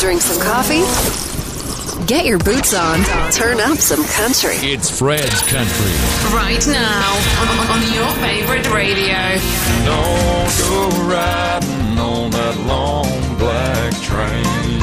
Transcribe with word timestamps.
Drink 0.00 0.22
some 0.22 0.40
coffee? 0.40 0.80
Get 2.06 2.24
your 2.24 2.38
boots 2.38 2.72
on. 2.72 3.04
Turn 3.32 3.60
up 3.60 3.76
some 3.76 4.02
country. 4.02 4.56
It's 4.56 4.98
Fred's 4.98 5.42
Country. 5.42 5.92
Right 6.32 6.66
now 6.66 7.20
on, 7.38 7.48
on 7.68 7.82
your 7.92 8.10
favorite 8.24 8.66
radio. 8.72 9.36
Don't 9.84 10.58
go 10.58 10.88
riding 11.06 11.98
on 11.98 12.30
that 12.30 12.56
long 12.66 13.36
black 13.36 13.92
train. 14.00 14.80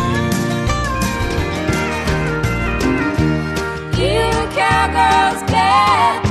You 3.98 4.30
cowgirls 4.54 5.42
get 5.50 6.27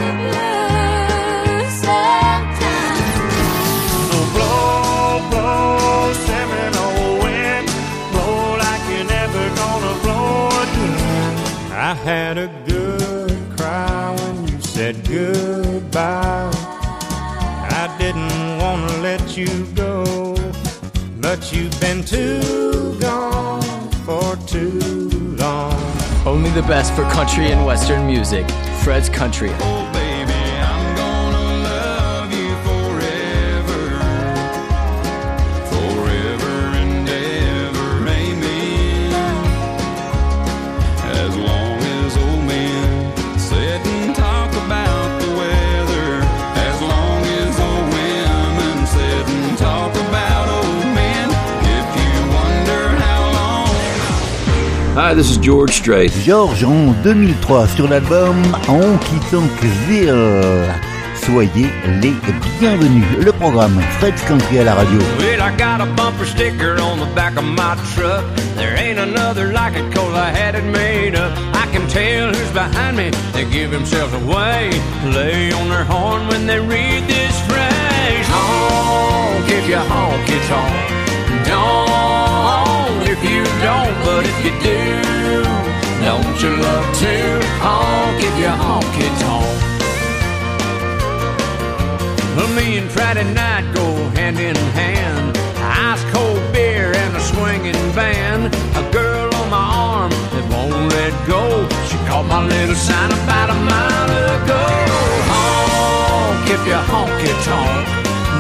you 19.37 19.67
go, 19.75 20.35
but 21.21 21.53
you've 21.53 21.79
been 21.81 22.03
too 22.03 22.99
gone 22.99 23.91
for 24.07 24.37
too 24.47 25.11
long. 25.37 25.75
Only 26.25 26.51
the 26.51 26.63
best 26.63 26.95
for 26.95 27.03
country 27.11 27.53
and 27.53 27.67
western 27.67 28.07
music. 28.07 28.49
Fred's 28.83 29.09
Country. 29.09 29.51
Hi, 54.99 55.13
this 55.13 55.31
is 55.31 55.37
George 55.37 55.75
Strait. 55.75 56.11
George 56.25 56.65
en 56.65 56.95
2003 57.05 57.69
sur 57.69 57.87
l'album 57.87 58.35
Honky 58.67 59.21
Tonkville. 59.31 60.73
Soyez 61.23 61.69
les 62.01 62.15
bienvenus. 62.59 63.05
Le 63.21 63.31
programme 63.31 63.79
Fred's 63.99 64.23
Country 64.27 64.59
à 64.61 64.65
la 64.65 64.75
radio. 64.75 64.99
Well, 65.19 65.43
I 65.43 65.55
got 65.59 65.83
a 65.83 65.87
bumper 65.97 66.25
sticker 66.25 66.81
on 66.81 66.99
the 66.99 67.15
back 67.15 67.37
of 67.37 67.45
my 67.45 67.77
truck. 67.95 68.25
There 68.57 68.75
ain't 68.75 68.99
another 68.99 69.53
like 69.53 69.77
it, 69.77 69.85
cause 69.95 70.15
I 70.15 70.31
had 70.31 70.55
it 70.55 70.65
made 70.65 71.15
up. 71.15 71.31
I 71.53 71.71
can 71.71 71.87
tell 71.89 72.33
who's 72.33 72.51
behind 72.53 72.97
me. 72.97 73.11
They 73.35 73.45
give 73.45 73.73
themselves 73.73 74.15
away. 74.15 74.71
Lay 75.05 75.53
on 75.53 75.69
their 75.69 75.85
horn 75.85 76.27
when 76.29 76.47
they 76.47 76.59
read 76.59 77.07
this 77.07 77.37
phrase. 77.45 78.27
Honk 78.33 79.47
if 79.51 79.69
you 79.69 79.77
honk, 79.77 80.27
it's 80.27 80.49
honk. 80.49 81.47
Don't 81.47 82.26
if 83.19 83.31
you 83.31 83.45
don't, 83.63 83.95
but 84.05 84.25
if 84.27 84.45
you 84.45 84.53
do, 84.61 85.43
don't 86.05 86.37
you 86.43 86.51
love 86.57 86.99
to 87.01 87.41
honk 87.65 88.23
if 88.23 88.39
you 88.39 88.49
honk, 88.49 88.85
it's 88.99 89.23
honk. 89.23 89.61
Well, 92.37 92.49
me 92.55 92.79
and 92.79 92.91
Friday 92.91 93.25
night 93.33 93.73
go 93.75 93.87
hand 94.11 94.39
in 94.39 94.57
hand. 94.77 95.37
Ice 95.57 96.05
cold 96.13 96.41
beer 96.53 96.93
and 96.95 97.17
a 97.17 97.21
swinging 97.21 97.93
band. 97.95 98.55
A 98.77 98.93
girl 98.93 99.35
on 99.35 99.49
my 99.51 99.67
arm 99.89 100.11
that 100.11 100.45
won't 100.53 100.93
let 100.93 101.15
go. 101.27 101.67
She 101.89 101.97
caught 102.09 102.27
my 102.27 102.45
little 102.45 102.75
sign 102.75 103.11
about 103.11 103.51
a 103.51 103.55
mile 103.55 104.11
ago. 104.37 104.65
Honk 105.33 106.51
if 106.51 106.67
you 106.67 106.81
honk 106.93 107.23
it 107.25 107.41
honk. 107.49 107.87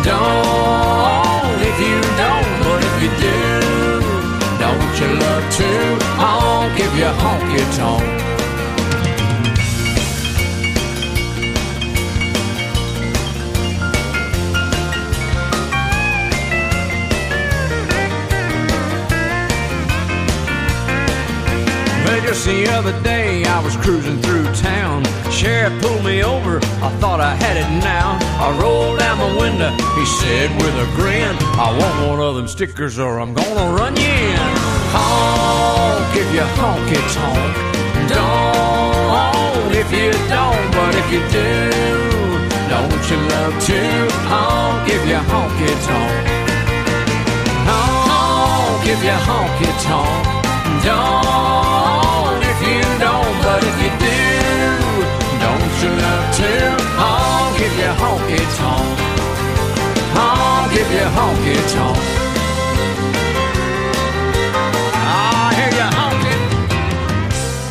Don't 0.04 1.60
if 1.64 1.80
you 1.80 1.96
don't, 2.20 2.50
but 2.62 2.80
if 2.84 2.94
you 3.02 3.10
do, 3.24 3.95
you 5.00 5.06
love 5.08 5.52
to 5.52 5.98
honk 6.16 6.80
if 6.80 6.96
you 6.96 7.04
honk 7.04 7.60
it 7.60 7.76
honk. 7.76 8.02
Well, 22.04 22.20
just 22.22 22.46
the 22.46 22.66
other 22.70 23.02
day 23.02 23.44
I 23.44 23.62
was 23.62 23.76
cruising 23.76 24.22
through 24.22 24.44
town. 24.54 25.04
Sheriff 25.30 25.78
pulled 25.82 26.04
me 26.06 26.24
over. 26.24 26.56
I 26.80 26.88
thought 27.00 27.20
I 27.20 27.34
had 27.34 27.58
it 27.58 27.68
now. 27.84 28.18
I 28.40 28.58
rolled 28.58 28.98
down 29.00 29.18
my 29.18 29.36
window. 29.38 29.72
He 29.94 30.06
said 30.06 30.50
with 30.56 30.74
a 30.74 30.88
grin, 30.96 31.36
I 31.60 31.76
want 31.78 32.08
one 32.08 32.20
of 32.20 32.36
them 32.36 32.48
stickers 32.48 32.98
or 32.98 33.20
I'm 33.20 33.34
gonna 33.34 33.76
run 33.76 33.94
you 33.96 34.08
in. 34.08 34.55
Honk 34.96 36.16
if 36.22 36.28
you 36.36 36.46
honk, 36.58 36.90
it's 36.98 37.14
honk. 37.20 37.54
Don't 38.12 39.72
if 39.82 39.88
you 39.92 40.10
don't, 40.34 40.66
but 40.76 40.92
if 41.00 41.06
you 41.14 41.22
do, 41.36 41.50
don't 42.72 43.04
you 43.10 43.18
love 43.32 43.56
to 43.68 43.78
honk 44.30 44.88
if 44.88 45.02
you 45.10 45.20
honk, 45.30 45.60
it's 45.70 45.86
honk. 45.86 46.26
If 48.88 49.02
you 49.02 49.18
honk, 49.28 49.60
it's 49.68 49.84
honk. 49.90 50.26
Don't 50.86 52.42
if 52.52 52.60
you 52.68 52.82
don't, 53.04 53.36
but 53.42 53.60
if 53.70 53.76
you 53.82 53.90
do, 54.06 54.18
don't 55.42 55.74
you 55.82 55.90
love 56.04 56.26
to 56.38 56.50
honk 57.00 57.60
if 57.66 57.74
you 57.80 57.92
honk 58.00 58.30
it's 58.30 58.58
honk. 58.58 58.98
If 60.72 60.88
you 60.92 61.06
honk 61.16 61.46
it's 61.46 61.74
honk. 61.74 62.25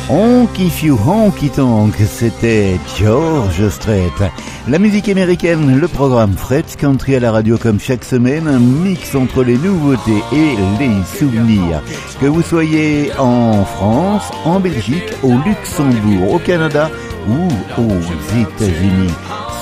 Honk 0.08 0.60
if 0.60 0.84
you 0.84 0.96
honky 0.96 1.50
tonk, 1.50 1.96
c'était 2.06 2.78
George 2.96 3.68
Strait. 3.70 4.12
La 4.68 4.78
musique 4.78 5.08
américaine, 5.08 5.80
le 5.80 5.88
programme 5.88 6.32
Fred's 6.34 6.76
Country 6.76 7.16
à 7.16 7.20
la 7.20 7.32
radio 7.32 7.58
comme 7.58 7.80
chaque 7.80 8.04
semaine, 8.04 8.46
un 8.46 8.60
mix 8.60 9.16
entre 9.16 9.42
les 9.42 9.58
nouveautés 9.58 10.22
et 10.32 10.54
les 10.78 11.18
souvenirs. 11.18 11.82
Que 12.20 12.26
vous 12.26 12.42
soyez 12.42 13.10
en 13.18 13.64
France, 13.64 14.30
en 14.44 14.60
Belgique, 14.60 15.12
au 15.24 15.32
Luxembourg, 15.44 16.34
au 16.34 16.38
Canada 16.38 16.88
ou 17.28 17.48
aux 17.80 18.40
États-Unis, 18.40 19.10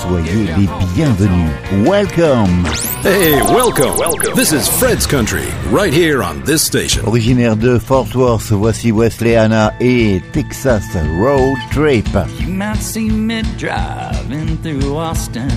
soyez 0.01 0.47
les 0.57 0.67
bienvenus. 0.93 1.87
Welcome! 1.87 2.65
Hey, 3.01 3.41
welcome. 3.53 3.95
Welcome. 3.97 4.35
This 4.35 4.51
is 4.51 4.67
Fred's 4.67 5.05
Country, 5.05 5.45
right 5.69 5.93
here 5.93 6.23
on 6.23 6.43
this 6.43 6.63
station. 6.63 7.05
Originaire 7.05 7.55
de 7.55 7.79
Fort 7.79 8.13
Worth, 8.15 8.49
voici 8.51 8.91
Wesley 8.91 9.35
Hanna 9.35 9.73
et 9.79 10.21
Texas 10.33 10.83
Road 11.19 11.57
Trip. 11.71 12.07
You 12.39 12.47
might 12.53 12.77
see 12.77 13.09
me 13.09 13.43
driving 13.57 14.57
through 14.57 14.95
Austin. 14.95 15.49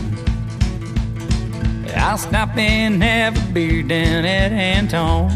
I'll 1.96 2.18
stop 2.18 2.56
and 2.56 3.02
have 3.02 3.36
a 3.36 3.52
beer 3.52 3.82
down 3.82 4.24
at 4.24 4.52
Antone's. 4.52 5.32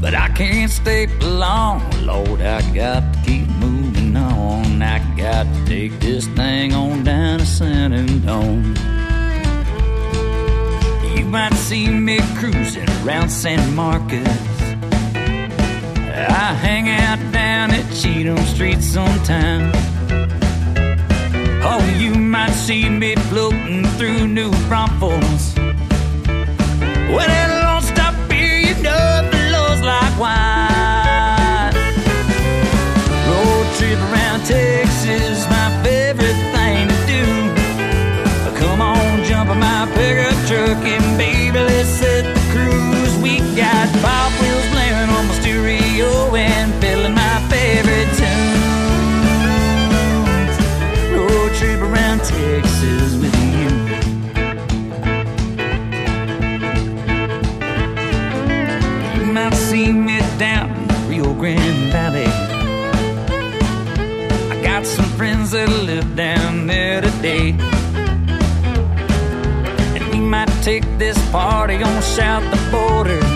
But 0.00 0.14
I 0.14 0.28
can't 0.28 0.70
stay 0.70 1.06
long, 1.20 1.82
Lord. 2.04 2.40
I 2.40 2.60
got 2.74 3.00
to 3.12 3.20
keep 3.24 3.48
moving 3.48 3.75
on. 4.76 4.82
I 4.82 4.98
got 5.16 5.44
to 5.44 5.64
take 5.66 5.98
this 6.00 6.26
thing 6.28 6.72
on 6.72 7.04
down 7.04 7.38
to 7.38 7.46
San 7.46 7.92
Antone. 7.92 8.76
You 11.16 11.24
might 11.24 11.54
see 11.54 11.88
me 11.88 12.18
cruising 12.36 12.88
around 13.04 13.30
San 13.30 13.74
Marcos. 13.74 14.26
I 16.18 16.54
hang 16.54 16.88
out 16.88 17.32
down 17.32 17.70
at 17.72 17.92
Cheatham 17.92 18.38
Street 18.46 18.82
sometime. 18.82 19.70
Oh, 21.62 21.96
you 21.98 22.14
might 22.14 22.52
see 22.52 22.88
me 22.88 23.14
floating 23.28 23.84
through 23.98 24.28
New 24.28 24.50
Braunfels. 24.68 25.54
Well, 27.08 27.26
that 27.26 27.50
Lone 27.62 28.28
beer, 28.28 28.58
you 28.58 28.82
know, 28.82 29.22
it 29.22 29.30
flows 29.30 29.80
like 29.82 30.18
wine. 30.18 30.55
Take 70.66 70.98
this 70.98 71.16
party 71.30 71.80
on 71.80 72.02
south 72.02 72.42
the 72.50 72.70
border. 72.72 73.35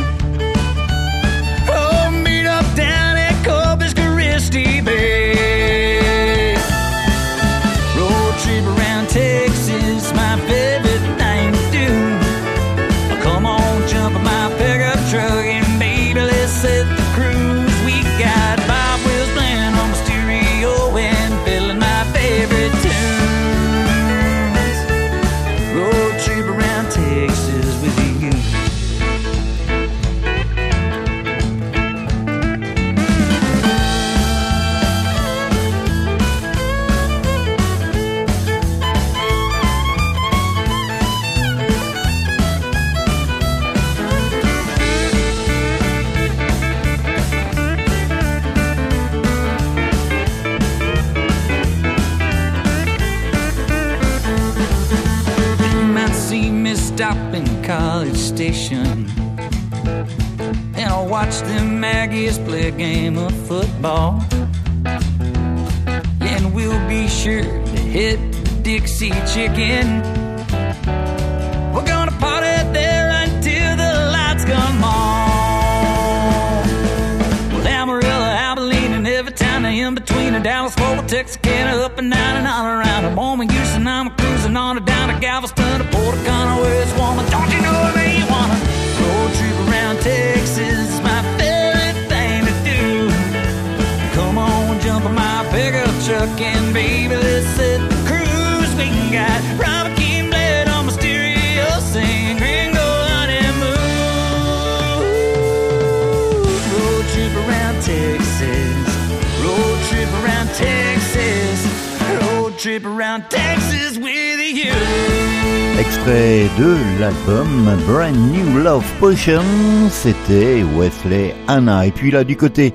Extrait 115.91 116.49
de 116.57 116.77
l'album 117.01 117.69
Brand 117.89 118.15
New 118.15 118.63
Love 118.63 118.85
Potion, 119.01 119.43
c'était 119.91 120.63
Wesley 120.77 121.35
Anna. 121.49 121.85
Et 121.85 121.91
puis 121.91 122.13
là, 122.13 122.23
du 122.23 122.37
côté 122.37 122.73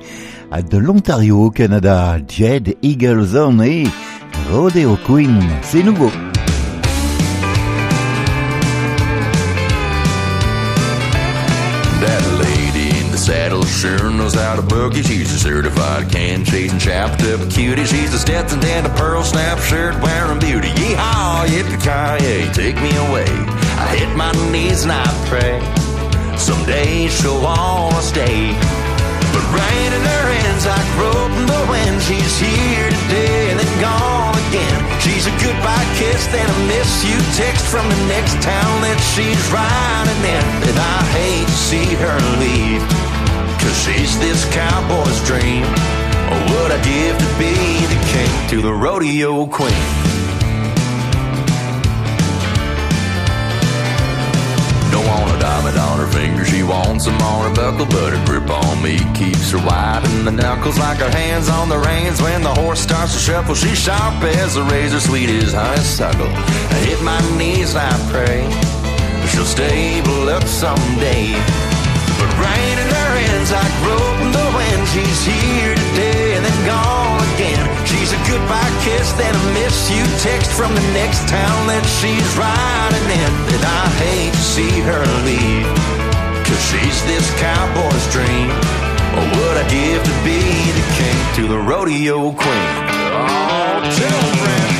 de 0.70 0.76
l'Ontario 0.76 1.44
au 1.44 1.50
Canada, 1.50 2.18
Jed 2.28 2.76
Eagleson 2.82 3.58
et 3.62 3.84
Rodeo 4.52 4.98
Queen. 5.06 5.40
C'est 5.62 5.82
nouveau. 5.82 6.10
Sure 13.66 14.10
knows 14.10 14.34
how 14.34 14.56
to 14.56 14.62
boogie. 14.62 15.04
She's 15.04 15.32
a 15.32 15.38
certified 15.38 16.10
can 16.10 16.44
chasing 16.44 16.78
chapped 16.78 17.22
up 17.22 17.40
cutie. 17.50 17.84
She's 17.84 18.14
a 18.14 18.18
Stetson 18.18 18.62
and 18.64 18.86
a 18.86 18.90
pearl 18.90 19.22
snap 19.22 19.58
shirt 19.58 19.94
wearing 20.02 20.38
beauty. 20.38 20.68
Yeehaw, 20.68 21.46
yippee 21.46 22.54
take 22.54 22.76
me 22.76 22.94
away. 23.08 23.28
I 23.78 23.96
hit 23.96 24.14
my 24.16 24.32
knees 24.52 24.84
and 24.84 24.92
I 24.92 25.06
pray. 25.28 25.60
Someday 26.38 27.08
she'll 27.08 27.42
wanna 27.42 28.00
stay. 28.02 28.52
But 29.32 29.44
rain 29.52 29.90
in 29.92 30.02
her 30.02 30.26
hands 30.32 30.64
like 30.66 30.88
rope 30.96 31.32
in 31.36 31.46
the 31.46 31.62
wind. 31.68 32.02
She's 32.02 32.38
here 32.38 32.88
today 32.88 33.50
and 33.50 33.60
then 33.60 33.72
gone 33.80 34.36
again. 34.48 34.80
She's 35.00 35.26
a 35.26 35.34
goodbye 35.42 35.86
kiss, 35.96 36.26
then 36.28 36.48
a 36.48 36.58
miss 36.66 37.04
you 37.04 37.18
text 37.36 37.64
from 37.66 37.88
the 37.88 38.00
next 38.08 38.40
town 38.42 38.74
that 38.82 38.98
she's 39.12 39.42
riding 39.52 40.22
in. 40.24 40.44
And 40.68 40.78
I 40.78 40.98
hate 41.16 41.46
to 41.46 41.58
see 41.68 41.88
her 42.00 42.16
leave. 42.40 43.15
Cause 43.66 43.84
she's 43.84 44.16
this 44.20 44.44
cowboy's 44.54 45.20
dream. 45.26 45.64
Or 46.30 46.38
would 46.50 46.70
I 46.70 46.80
give 46.86 47.18
to 47.18 47.30
be 47.36 47.82
the 47.90 48.00
king 48.06 48.48
to 48.50 48.62
the 48.62 48.72
rodeo 48.72 49.44
queen? 49.46 49.74
Don't 54.92 55.04
want 55.04 55.34
a 55.34 55.38
diamond 55.40 55.78
on 55.78 55.98
her 55.98 56.06
finger, 56.06 56.44
she 56.44 56.62
wants 56.62 57.06
them 57.06 57.20
on 57.22 57.48
her 57.48 57.54
buckle, 57.56 57.86
but 57.86 58.12
her 58.12 58.24
grip 58.24 58.48
on 58.48 58.80
me 58.84 58.98
keeps 59.14 59.50
her 59.50 59.58
wide 59.58 60.04
in 60.04 60.24
the 60.24 60.30
knuckles 60.30 60.78
like 60.78 60.98
her 60.98 61.10
hands 61.10 61.48
on 61.48 61.68
the 61.68 61.78
reins. 61.78 62.22
When 62.22 62.42
the 62.42 62.54
horse 62.54 62.78
starts 62.78 63.14
to 63.14 63.18
shuffle, 63.18 63.56
she's 63.56 63.78
sharp 63.78 64.22
as 64.22 64.56
a 64.56 64.62
razor, 64.62 65.00
sweet 65.00 65.28
as 65.28 65.52
honeysuckle. 65.52 66.30
I 66.30 66.78
hit 66.86 67.02
my 67.02 67.20
knees, 67.36 67.74
I 67.74 67.90
pray 68.12 68.46
she'll 69.26 69.44
stable 69.44 70.28
up 70.28 70.44
someday. 70.44 71.65
But 72.18 72.30
rain 72.40 72.76
in 72.80 72.88
her 72.88 73.12
hands 73.20 73.52
like 73.52 73.74
rope 73.84 74.20
in 74.24 74.30
the 74.32 74.48
wind. 74.56 74.82
She's 74.88 75.20
here 75.24 75.74
today 75.74 76.36
and 76.36 76.44
then 76.44 76.58
gone 76.64 77.20
again. 77.36 77.64
She's 77.84 78.12
a 78.12 78.20
goodbye 78.24 78.72
kiss, 78.80 79.12
then 79.20 79.34
a 79.34 79.44
miss 79.52 79.90
you 79.92 80.04
text 80.24 80.50
from 80.56 80.74
the 80.74 80.86
next 80.96 81.28
town 81.28 81.60
that 81.68 81.84
she's 82.00 82.30
riding 82.36 83.08
in. 83.12 83.32
And 83.52 83.62
I 83.64 83.84
hate 84.00 84.32
to 84.32 84.44
see 84.56 84.74
her 84.88 85.04
leave. 85.28 85.68
Cause 86.46 86.62
she's 86.70 86.98
this 87.04 87.26
cowboy's 87.36 88.06
dream. 88.14 88.48
Or 89.16 89.24
would 89.36 89.56
I 89.60 89.66
give 89.68 90.00
to 90.00 90.14
be 90.24 90.40
the 90.72 90.86
king 90.96 91.18
to 91.36 91.48
the 91.48 91.58
rodeo 91.58 92.32
queen? 92.32 92.72
Oh, 93.12 93.80
tell 93.92 94.22
friend. 94.40 94.75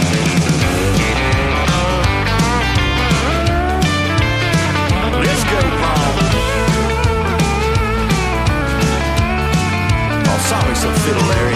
Oh, 10.76 10.83
sorry, 10.83 10.95
so 10.95 11.00
fiddle, 11.02 11.28
Larry. 11.28 11.54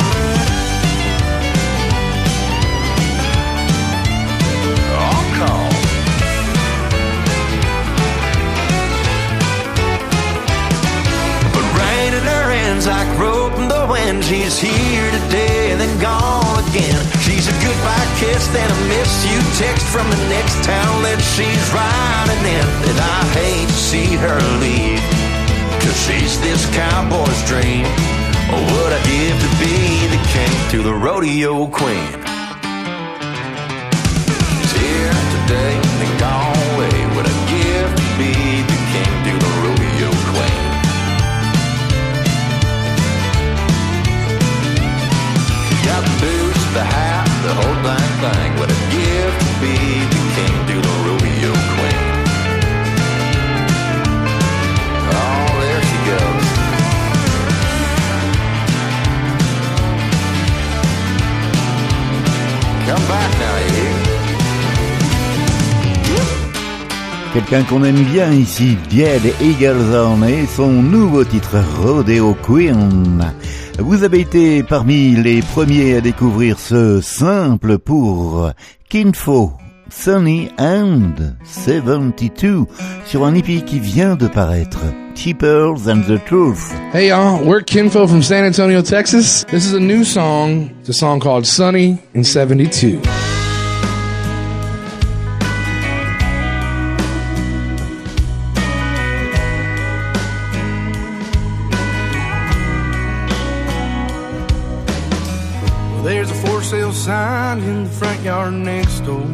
Call. 5.36 5.68
But 11.52 11.64
her 12.24 12.50
hands 12.50 12.86
like 12.86 13.18
rope 13.18 13.58
in 13.58 13.68
the 13.68 13.86
wind. 13.90 14.24
She's 14.24 14.58
here 14.58 15.10
today 15.22 15.72
and 15.72 15.80
then 15.80 16.00
gone 16.00 16.64
again. 16.68 17.00
She's 17.20 17.48
a 17.48 17.52
goodbye 17.60 18.08
kiss, 18.18 18.46
then 18.48 18.70
a 18.70 18.88
miss 18.88 19.24
you 19.24 19.38
text 19.58 19.86
from 19.88 20.08
the 20.10 20.28
next 20.28 20.64
town 20.64 21.02
that 21.04 21.20
she's 21.20 21.66
riding 21.72 22.44
in. 22.44 22.66
And 22.88 22.98
I 23.00 23.24
hate 23.36 23.68
to 23.68 23.74
see 23.74 24.16
her 24.16 24.40
leave. 24.60 25.00
Cause 25.80 25.96
she's 26.06 26.40
this 26.40 26.64
cowboy's 26.74 27.42
dream. 27.48 27.86
Or 28.52 28.60
would 28.72 28.92
I 28.92 29.00
give 29.06 29.36
to 29.44 29.50
be 29.62 29.76
the 30.14 30.20
king 30.34 30.54
to 30.72 30.78
the 30.82 30.94
rodeo 30.94 31.66
queen? 31.68 32.12
She's 34.58 34.72
here 34.82 35.18
today 35.36 35.74
and 36.02 36.12
gone 36.18 36.58
away. 36.74 36.96
Would 37.14 37.26
I 37.30 37.36
give 37.54 37.90
to 38.02 38.08
be 38.18 38.32
the 38.72 38.78
king 38.92 39.12
to 39.26 39.32
the 39.44 39.50
rodeo 39.62 40.10
queen? 40.32 40.62
Got 45.86 46.02
the 46.08 46.14
boots, 46.22 46.64
the 46.74 46.84
hat, 46.94 47.26
the 47.46 47.52
whole 47.54 47.78
dang 47.86 48.12
thing. 48.22 48.50
What 48.58 48.70
a 48.70 48.80
gift 48.90 49.38
to 49.46 49.52
be 49.62 50.19
Hein? 63.08 63.90
Quelqu'un 67.32 67.62
qu'on 67.62 67.84
aime 67.84 68.02
bien 68.02 68.32
ici, 68.32 68.76
Dead 68.90 69.22
Eagleson 69.40 70.22
et 70.24 70.46
son 70.46 70.82
nouveau 70.82 71.24
titre 71.24 71.58
Rodeo 71.80 72.34
Queen. 72.34 73.24
Vous 73.78 74.02
avez 74.02 74.20
été 74.20 74.64
parmi 74.64 75.14
les 75.14 75.40
premiers 75.40 75.96
à 75.96 76.00
découvrir 76.00 76.58
ce 76.58 77.00
simple 77.00 77.78
pour 77.78 78.50
Kinfo 78.88 79.52
Sunny 79.90 80.50
and 80.58 81.36
72 81.44 82.66
sur 83.04 83.24
un 83.24 83.34
EP 83.34 83.62
qui 83.64 83.80
vient 83.80 84.16
de 84.16 84.28
paraître. 84.28 84.80
Cheaper 85.14 85.74
than 85.84 86.02
the 86.02 86.18
truth. 86.24 86.72
Hey 86.92 87.08
y'all, 87.08 87.44
we're 87.44 87.60
Kin 87.60 87.90
Faux 87.90 88.08
from 88.08 88.22
San 88.22 88.44
Antonio, 88.44 88.80
Texas. 88.80 89.44
This 89.50 89.66
is 89.66 89.74
a 89.74 89.80
new 89.80 90.04
song. 90.04 90.70
It's 90.80 90.88
a 90.88 90.92
song 90.92 91.20
called 91.20 91.46
Sunny 91.46 91.98
and 92.14 92.24
72. 92.24 93.00
There's 106.02 106.30
a 106.30 106.34
for 106.34 106.62
sale 106.62 106.92
sign 106.92 107.58
in 107.60 107.84
the 107.84 107.90
front 107.90 108.22
yard 108.22 108.54
next 108.54 109.00
door. 109.00 109.26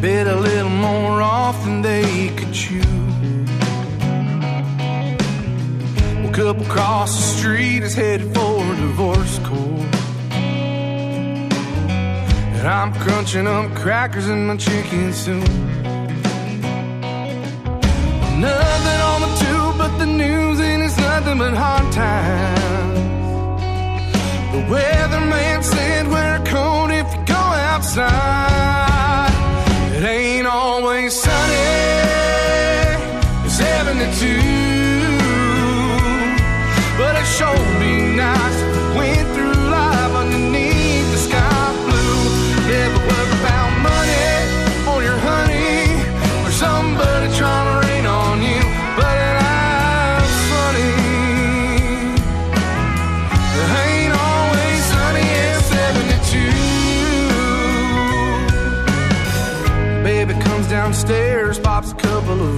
Bid 0.00 0.28
a 0.28 0.36
little 0.36 0.70
more 0.70 1.20
off 1.20 1.64
than 1.64 1.82
they 1.82 2.28
could 2.36 2.52
chew. 2.52 2.80
Well, 6.22 6.32
couple 6.32 6.64
across 6.64 7.16
the 7.16 7.22
street 7.36 7.82
is 7.82 7.94
headed 7.96 8.32
for 8.32 8.62
a 8.62 8.76
divorce 8.76 9.40
court. 9.40 9.94
And 12.58 12.68
I'm 12.68 12.94
crunching 12.94 13.48
up 13.48 13.74
crackers 13.74 14.28
in 14.28 14.46
my 14.46 14.56
chicken 14.56 15.12
soup. 15.12 15.48
Nothing 18.38 19.00
on 19.10 19.20
the 19.24 19.32
tube 19.42 19.78
but 19.78 19.98
the 19.98 20.06
news, 20.06 20.60
and 20.60 20.84
it's 20.84 20.96
nothing 20.96 21.38
but 21.38 21.54
hard 21.54 21.92
times. 21.92 22.98
The 24.52 24.62
weatherman 24.72 25.64
said 25.64 26.06
wear 26.06 26.36
a 26.40 26.44
coat 26.44 26.90
if 26.92 27.12
you 27.14 27.24
go 27.26 27.34
outside. 27.34 28.68
It 29.98 30.04
ain't 30.04 30.46
always 30.46 31.12
sunny. 31.12 31.56
It's 33.44 33.56
72. 33.56 34.38
But 36.96 37.16
it 37.16 37.26
sure 37.26 37.58
be 37.80 38.14
nice 38.14 38.60
if 38.62 38.76
we 38.76 38.96
went 38.96 39.26
through 39.34 39.58
life 39.68 40.14
underneath 40.14 40.67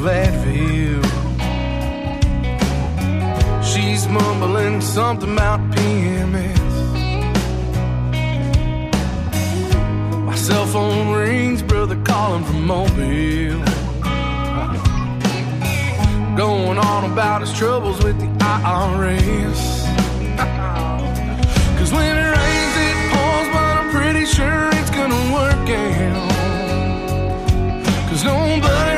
couple 0.00 0.08
of 0.08 0.14
Advil. 0.14 1.02
She's 3.62 4.08
mumbling 4.08 4.80
something 4.80 5.32
about 5.32 5.60
PMS. 5.72 6.58
My 10.24 10.34
cell 10.34 10.66
phone 10.66 11.12
rings, 11.14 11.62
brother 11.62 11.96
calling 12.04 12.44
from 12.44 12.66
Mobile. 12.66 13.64
Going 16.36 16.78
on 16.78 17.10
about 17.12 17.42
his 17.42 17.52
troubles 17.52 18.02
with 18.02 18.18
the 18.18 18.26
IRS. 18.38 19.84
Cause 21.78 21.92
when 21.92 22.16
it 22.16 22.30
rains, 22.36 22.76
it 22.86 22.96
pours, 23.12 23.48
but 23.54 23.76
I'm 23.78 23.90
pretty 23.90 24.24
sure 24.24 24.70
it's 24.72 24.90
gonna 24.90 25.32
work 25.34 25.68
out. 25.68 26.30
Cause 28.08 28.24
nobody 28.24 28.89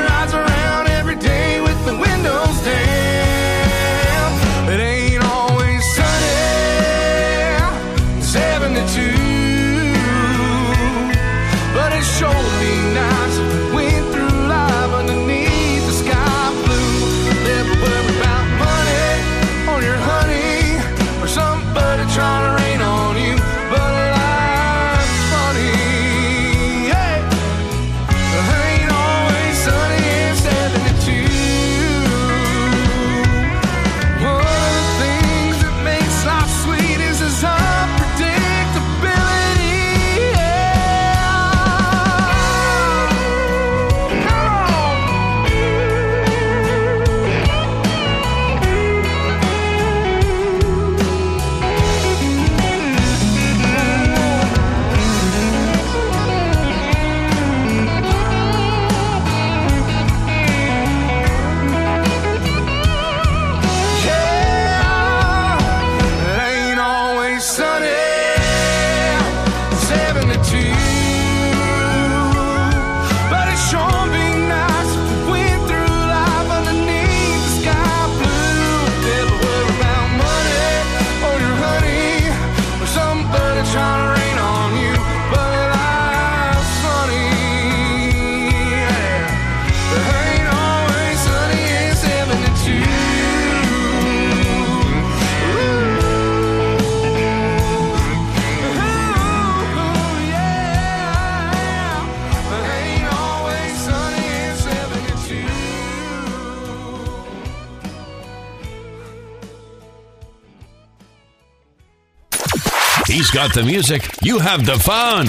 got 113.32 113.54
the 113.54 113.62
music. 113.62 114.02
You 114.22 114.38
have 114.38 114.66
the 114.66 114.78
fun. 114.78 115.26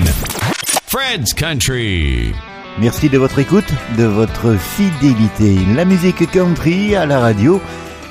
Fred's 0.88 1.31
Country. 1.31 2.33
Merci 2.77 3.07
de 3.07 3.17
votre 3.17 3.39
écoute, 3.39 3.72
de 3.98 4.03
votre 4.03 4.57
fidélité. 4.57 5.55
La 5.74 5.86
musique 5.86 6.29
country 6.31 6.95
à 6.95 7.05
la 7.05 7.19
radio, 7.19 7.62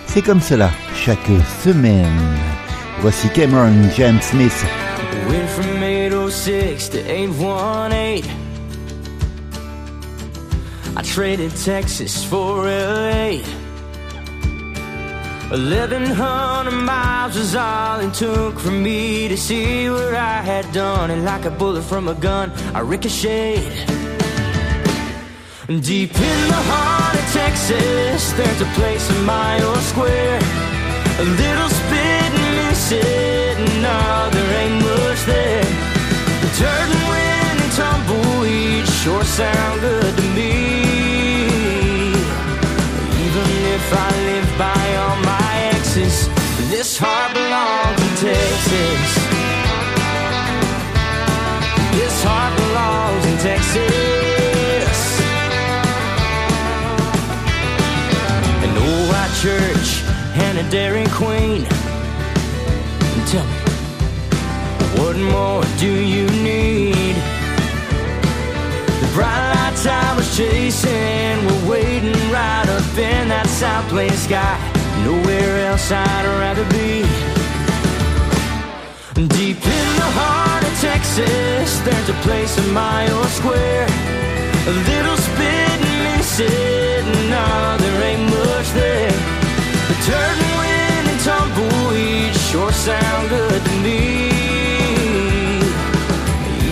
c'est 0.07 0.23
comme 0.23 0.41
cela, 0.41 0.71
chaque 0.95 1.29
semaine. 1.63 2.39
Voici 3.01 3.29
Cameron 3.31 3.91
James 3.95 4.23
Smith. 4.23 4.65
Went 5.29 5.49
from 5.51 5.83
806 5.83 6.89
to 6.89 6.99
818. 6.99 8.25
I 10.97 11.03
traded 11.03 11.53
Texas 11.57 12.25
for 12.25 12.65
LA. 12.65 13.43
1100 15.53 16.71
miles 16.71 17.37
was 17.37 17.55
all 17.55 18.01
it 18.01 18.15
took 18.15 18.59
for 18.59 18.71
me 18.71 19.29
to 19.29 19.37
see 19.37 19.91
what 19.91 20.15
I 20.15 20.41
had 20.41 20.65
done. 20.73 21.11
And 21.11 21.27
like 21.27 21.45
a 21.45 21.51
bullet 21.51 21.83
from 21.83 22.09
a 22.09 22.15
gun, 22.15 22.51
I 22.75 22.81
ricocheted. 22.81 23.71
Deep 25.67 26.15
in 26.15 26.41
the 26.49 26.63
heart 26.73 27.15
of 27.21 27.27
Texas, 27.33 28.33
there's 28.33 28.61
a 28.63 28.71
place 28.79 29.05
a 29.11 29.19
mile 29.25 29.77
square. 29.93 30.41
A 31.21 31.25
little 31.25 31.69
spit 31.69 32.31
and 32.33 32.49
miss 32.57 32.93
it, 32.93 33.59
no, 33.85 34.31
there 34.33 34.53
ain't 34.63 34.83
much 34.83 35.21
there. 35.27 35.65
The 36.41 36.51
dirt 36.61 36.89
and 36.97 37.05
wind 37.13 37.59
and 37.61 37.73
tumbleweed 37.77 38.89
sure 38.89 39.25
sound 39.25 39.81
good 39.83 40.17
to 40.17 40.23
me. 40.33 40.93
Even 43.27 43.47
if 43.77 43.85
I 43.93 44.11
live 44.31 44.59
by 44.59 44.97
all 44.97 45.22
my 45.95 46.03
exes, 46.03 46.29
this 46.71 46.99
heart 46.99 47.35
belongs 47.35 48.01
in 48.01 48.15
Texas. 48.29 49.15
This 51.93 52.25
heart 52.25 52.57
belongs 52.57 53.27
in 53.27 53.39
Texas. 53.39 55.21
An 58.63 58.77
old 58.77 59.09
white 59.09 59.35
church 59.41 60.03
and 60.41 60.59
a 60.59 60.71
Dairy 60.71 61.07
Queen. 61.11 61.65
Tell 63.27 63.47
me, 63.47 63.57
what 64.99 65.17
more 65.17 65.65
do 65.79 65.91
you 65.91 66.27
need? 66.43 67.17
The 69.01 69.11
bright 69.15 69.53
lights 69.55 69.87
I 69.87 70.15
was 70.17 70.37
chasing 70.37 71.45
were 71.47 71.71
waiting 71.71 72.31
right 72.31 72.69
up 72.69 72.99
in 72.99 73.29
that 73.29 73.47
South 73.47 73.89
Plain 73.89 74.11
sky. 74.13 74.72
Nowhere 75.05 75.67
else 75.69 75.91
I'd 75.91 76.27
rather 76.43 76.65
be. 76.71 77.03
Deep 79.15 79.61
in 79.79 79.89
the 80.03 80.11
heart 80.19 80.63
of 80.65 80.75
Texas, 80.81 81.81
there's 81.85 82.09
a 82.09 82.19
place 82.27 82.57
a 82.59 82.63
mile 82.73 83.25
square. 83.25 83.87
A 84.67 84.75
little 84.91 85.17
spit 85.17 85.79
and 85.81 86.23
it, 86.41 87.05
no, 87.31 87.77
there 87.79 88.03
ain't 88.11 88.25
much 88.31 88.69
there. 88.73 89.11
The 89.89 89.97
dirt 90.07 90.39
and 90.47 90.55
wind 90.63 91.05
and 91.13 91.21
tumbleweed 91.21 92.35
sure 92.49 92.73
sound 92.73 93.29
good 93.29 93.63
to 93.63 93.75
me. 93.83 94.29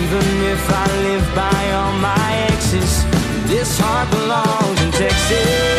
Even 0.01 0.27
if 0.53 0.63
I 0.71 0.85
live 1.07 1.27
by 1.35 1.61
all 1.73 1.93
my 1.99 2.47
exes, 2.49 3.03
this 3.47 3.77
heart 3.77 4.09
belongs 4.09 4.81
in 4.81 4.91
Texas. 4.91 5.70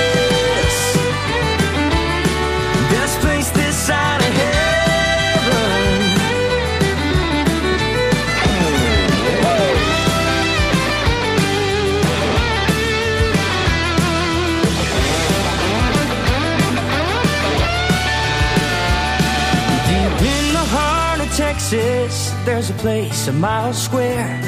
There's 22.45 22.71
a 22.71 22.75
place 22.75 23.29
a 23.29 23.33
mile 23.33 23.73
square. 23.73 24.41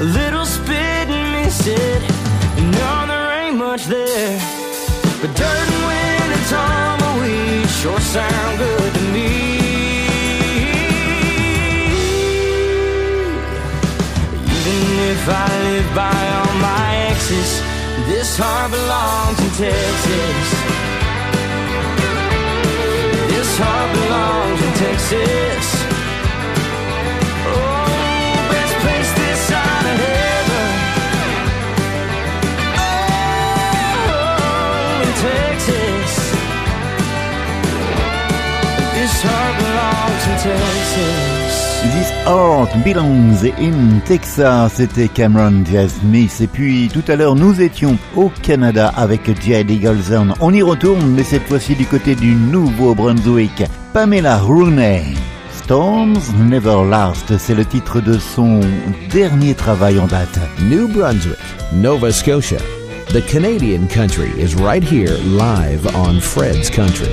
A 0.00 0.04
little 0.04 0.44
spit 0.44 1.08
and 1.08 1.32
miss 1.32 1.66
it. 1.66 2.02
No, 2.78 3.06
there 3.06 3.32
ain't 3.42 3.56
much 3.56 3.84
there. 3.86 4.38
But 5.20 5.34
dirt 5.34 5.68
and 5.74 5.82
wind 5.88 6.30
and 6.36 6.44
tumbleweed 6.52 7.68
sure 7.80 8.00
sound 8.00 8.58
good 8.58 8.92
to 8.94 9.02
me. 9.14 9.56
Even 14.74 14.98
if 15.14 15.28
I 15.28 15.48
live 15.68 15.94
by 15.94 16.20
all 16.36 16.54
my 16.60 16.96
exes, 17.10 17.62
this 18.08 18.36
heart 18.38 18.70
belongs 18.70 19.38
in 19.40 19.50
Texas. 19.64 20.48
This 23.32 23.58
heart 23.58 23.90
belongs 23.94 24.60
in 24.66 24.72
Texas. 24.84 25.75
This 41.96 42.12
Heart 42.26 42.84
Belongs 42.84 43.42
in 43.58 44.00
Texas, 44.04 44.74
c'était 44.74 45.08
Cameron 45.08 45.64
Jazz 45.64 45.94
Smith. 46.02 46.42
Et 46.42 46.46
puis 46.46 46.90
tout 46.92 47.02
à 47.10 47.16
l'heure, 47.16 47.34
nous 47.34 47.62
étions 47.62 47.96
au 48.14 48.30
Canada 48.42 48.92
avec 48.94 49.22
Jed 49.42 49.70
Eagleson. 49.70 50.34
On 50.40 50.52
y 50.52 50.60
retourne, 50.60 51.06
mais 51.12 51.22
cette 51.22 51.44
fois-ci 51.44 51.74
du 51.74 51.86
côté 51.86 52.14
du 52.14 52.34
Nouveau-Brunswick. 52.34 53.64
Pamela 53.94 54.36
Rooney. 54.36 55.04
Storms 55.54 56.20
Never 56.38 56.84
Last, 56.86 57.38
c'est 57.38 57.54
le 57.54 57.64
titre 57.64 58.02
de 58.02 58.18
son 58.18 58.60
dernier 59.10 59.54
travail 59.54 59.98
en 59.98 60.06
date. 60.06 60.38
New 60.68 60.88
Brunswick, 60.88 61.38
Nova 61.72 62.12
Scotia. 62.12 62.58
The 63.08 63.24
Canadian 63.26 63.86
country 63.88 64.28
is 64.38 64.54
right 64.54 64.84
here 64.84 65.16
live 65.24 65.86
on 65.96 66.20
Fred's 66.20 66.68
Country. 66.68 67.08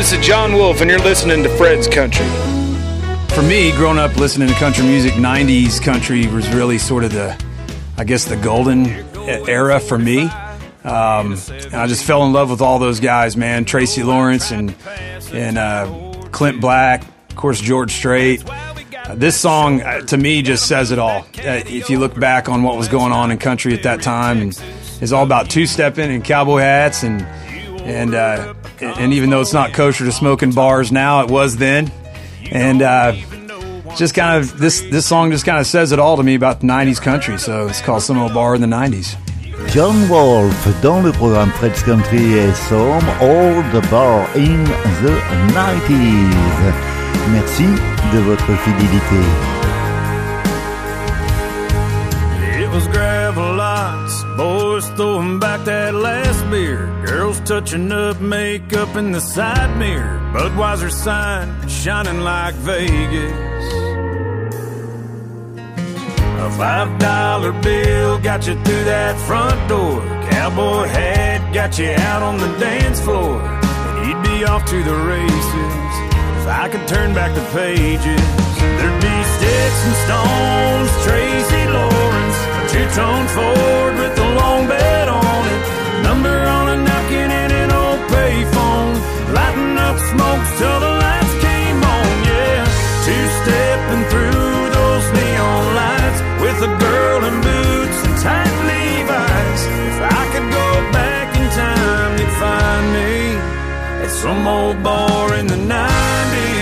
This 0.00 0.12
is 0.12 0.26
Jon 0.26 0.54
Wolfe, 0.54 0.80
and 0.80 0.88
you're 0.88 0.98
listening 0.98 1.42
to 1.42 1.50
Fred's 1.58 1.86
Country. 1.86 2.24
For 3.34 3.42
me, 3.42 3.70
growing 3.72 3.98
up 3.98 4.16
listening 4.16 4.48
to 4.48 4.54
country 4.54 4.82
music, 4.82 5.12
90s 5.12 5.78
country 5.78 6.26
was 6.26 6.48
really 6.54 6.78
sort 6.78 7.04
of 7.04 7.12
the, 7.12 7.38
I 7.98 8.04
guess, 8.04 8.24
the 8.24 8.36
golden 8.36 8.86
era 9.26 9.78
for 9.78 9.98
me. 9.98 10.22
Um, 10.84 11.36
I 11.74 11.84
just 11.86 12.02
fell 12.06 12.24
in 12.24 12.32
love 12.32 12.48
with 12.48 12.62
all 12.62 12.78
those 12.78 12.98
guys, 12.98 13.36
man. 13.36 13.66
Tracy 13.66 14.02
Lawrence 14.02 14.50
and 14.52 14.74
and 15.34 15.58
uh, 15.58 15.84
Clint 16.32 16.62
Black, 16.62 17.04
of 17.28 17.36
course, 17.36 17.60
George 17.60 17.92
Strait. 17.92 18.42
Uh, 18.48 19.14
this 19.16 19.38
song, 19.38 19.82
uh, 19.82 20.00
to 20.06 20.16
me, 20.16 20.40
just 20.40 20.66
says 20.66 20.92
it 20.92 20.98
all. 20.98 21.26
Uh, 21.44 21.60
if 21.66 21.90
you 21.90 21.98
look 21.98 22.18
back 22.18 22.48
on 22.48 22.62
what 22.62 22.78
was 22.78 22.88
going 22.88 23.12
on 23.12 23.30
in 23.30 23.36
country 23.36 23.74
at 23.74 23.82
that 23.82 24.00
time, 24.00 24.40
and 24.40 24.62
it's 25.02 25.12
all 25.12 25.24
about 25.24 25.50
two 25.50 25.66
stepping 25.66 26.10
and 26.10 26.24
cowboy 26.24 26.60
hats, 26.60 27.02
and 27.02 27.20
and 27.82 28.14
uh, 28.14 28.54
and 28.82 29.12
even 29.12 29.30
though 29.30 29.40
it's 29.40 29.52
not 29.52 29.72
kosher 29.72 30.04
to 30.04 30.12
smoke 30.12 30.42
in 30.42 30.52
bars 30.52 30.90
now, 30.90 31.22
it 31.22 31.30
was 31.30 31.56
then. 31.56 31.90
And 32.50 32.82
uh, 32.82 33.12
just 33.96 34.14
kind 34.14 34.38
of 34.38 34.58
this 34.58 34.80
this 34.80 35.06
song 35.06 35.30
just 35.30 35.44
kind 35.44 35.58
of 35.58 35.66
says 35.66 35.92
it 35.92 35.98
all 35.98 36.16
to 36.16 36.22
me 36.22 36.34
about 36.34 36.60
the 36.60 36.66
'90s 36.66 37.00
country. 37.00 37.38
So 37.38 37.68
it's 37.68 37.80
called 37.80 38.02
"Some 38.02 38.18
Old 38.18 38.34
Bar 38.34 38.54
in 38.54 38.60
the 38.60 38.66
'90s." 38.66 39.16
Jon 39.68 40.08
Wolfe 40.08 40.80
dans 40.80 41.02
le 41.04 41.12
programme 41.12 41.50
Fred's 41.52 41.82
Country 41.82 42.38
et 42.38 42.52
Some 42.54 43.08
Old 43.20 43.90
Bar 43.90 44.26
in 44.34 44.64
the 45.04 45.14
90s. 45.52 46.74
Merci 47.30 47.66
de 48.12 48.18
votre 48.20 48.52
fidélité. 48.64 49.20
It 52.62 52.68
was 52.70 52.88
gravel 52.88 53.09
lots, 53.09 53.09
boys 54.80 54.96
throwing 54.96 55.38
back 55.38 55.64
that 55.64 55.94
last 55.94 56.50
beer, 56.50 56.86
girls 57.06 57.40
touching 57.40 57.90
up 57.92 58.20
makeup 58.20 58.96
in 58.96 59.12
the 59.12 59.20
side 59.20 59.76
mirror, 59.78 60.18
Budweiser 60.32 60.90
sign 60.90 61.68
shining 61.68 62.20
like 62.20 62.54
Vegas. 62.54 63.32
A 66.40 66.50
five 66.56 66.98
dollar 66.98 67.52
bill 67.62 68.18
got 68.20 68.46
you 68.46 68.54
through 68.64 68.84
that 68.84 69.18
front 69.26 69.68
door. 69.68 70.00
Cowboy 70.30 70.86
hat 70.86 71.52
got 71.52 71.78
you 71.78 71.90
out 71.90 72.22
on 72.22 72.38
the 72.38 72.48
dance 72.58 73.00
floor. 73.00 73.40
And 73.42 74.06
you'd 74.06 74.22
be 74.22 74.44
off 74.44 74.64
to 74.66 74.82
the 74.82 74.94
races 74.94 75.92
if 76.40 76.46
I 76.48 76.68
could 76.70 76.86
turn 76.88 77.12
back 77.14 77.34
the 77.34 77.44
pages. 77.52 78.24
There'd 78.76 79.02
be 79.02 79.16
sticks 79.36 79.80
and 79.88 79.96
stones, 80.06 80.90
Tracy 81.04 81.64
Lawrence, 81.68 82.38
two-tone 82.70 83.26
Ford 83.34 83.94
with 83.98 84.16
a 84.16 84.28
long 84.40 84.68
bed 84.68 85.08
on 85.08 85.42
it. 85.54 85.62
Number 86.06 86.36
on 86.58 86.66
a 86.74 86.76
napkin 86.76 87.30
and 87.42 87.52
an 87.62 87.70
old 87.72 88.00
payphone. 88.14 88.94
Lighting 89.34 89.76
up 89.88 89.98
smokes 90.10 90.50
till 90.58 90.78
the 90.86 90.92
lights 91.02 91.34
came 91.46 91.80
on, 91.96 92.10
yeah. 92.30 92.62
Two-stepping 93.06 94.04
through 94.12 94.54
those 94.78 95.06
neon 95.18 95.64
lights 95.82 96.20
with 96.42 96.58
a 96.70 96.72
girl 96.86 97.20
in 97.28 97.36
boots 97.48 97.98
and 98.06 98.16
tight 98.22 98.54
Levi's. 98.70 99.62
If 99.90 99.98
I 100.18 100.22
could 100.32 100.48
go 100.60 100.68
back 100.94 101.28
in 101.38 101.46
time, 101.64 102.12
you'd 102.20 102.34
find 102.44 102.84
me 102.96 103.12
at 104.04 104.10
some 104.22 104.46
old 104.46 104.80
bar 104.84 105.34
in 105.34 105.46
the 105.48 105.60
90s. 105.74 106.59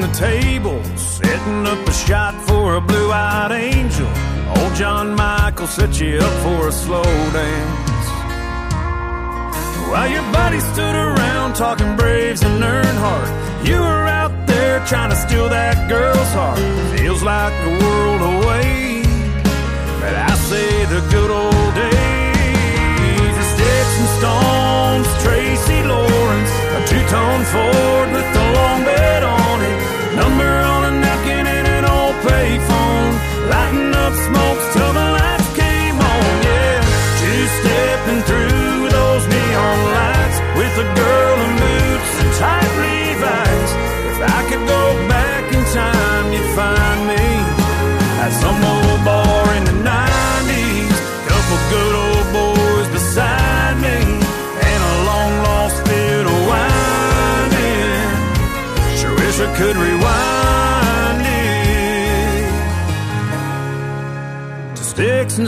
The 0.00 0.12
table. 0.12 0.82
Setting 0.96 1.66
up 1.66 1.86
a 1.86 1.92
shot 1.92 2.34
for 2.48 2.76
a 2.76 2.80
blue 2.80 3.10
eyed 3.10 3.52
angel. 3.52 4.08
Old 4.56 4.74
John 4.74 5.14
Michael 5.14 5.66
set 5.66 6.00
you 6.00 6.18
up 6.18 6.34
for 6.42 6.68
a 6.68 6.72
slow 6.72 7.02
dance. 7.02 8.06
While 9.90 10.10
your 10.10 10.26
buddies 10.32 10.66
stood 10.72 10.94
around 10.94 11.54
talking 11.54 11.96
Braves 11.96 12.42
and 12.42 12.62
Earnhardt, 12.62 13.66
you 13.66 13.78
were 13.80 14.06
out 14.20 14.34
there 14.46 14.84
trying 14.86 15.10
to 15.10 15.16
steal 15.16 15.48
that 15.48 15.88
girl's 15.88 16.32
heart. 16.32 16.58
Feels 16.98 17.22
like 17.22 17.54
a 17.70 17.72
world 17.84 18.20
away, 18.34 19.02
but 20.00 20.14
I 20.14 20.34
say 20.50 20.84
the 20.94 21.00
good 21.14 21.30
old 21.30 21.74
days. 21.74 23.34
The 23.38 23.46
sticks 23.54 23.94
and 24.02 24.10
stones, 24.18 25.08
Tracy 25.24 25.80
Lawrence, 25.92 26.52
a 26.76 26.80
two-tone 26.90 27.44
Ford 27.52 28.08
with 28.12 28.28
a 28.44 28.46
long 28.58 28.84
bed 28.84 29.22
on 29.22 29.37
number 30.18 30.67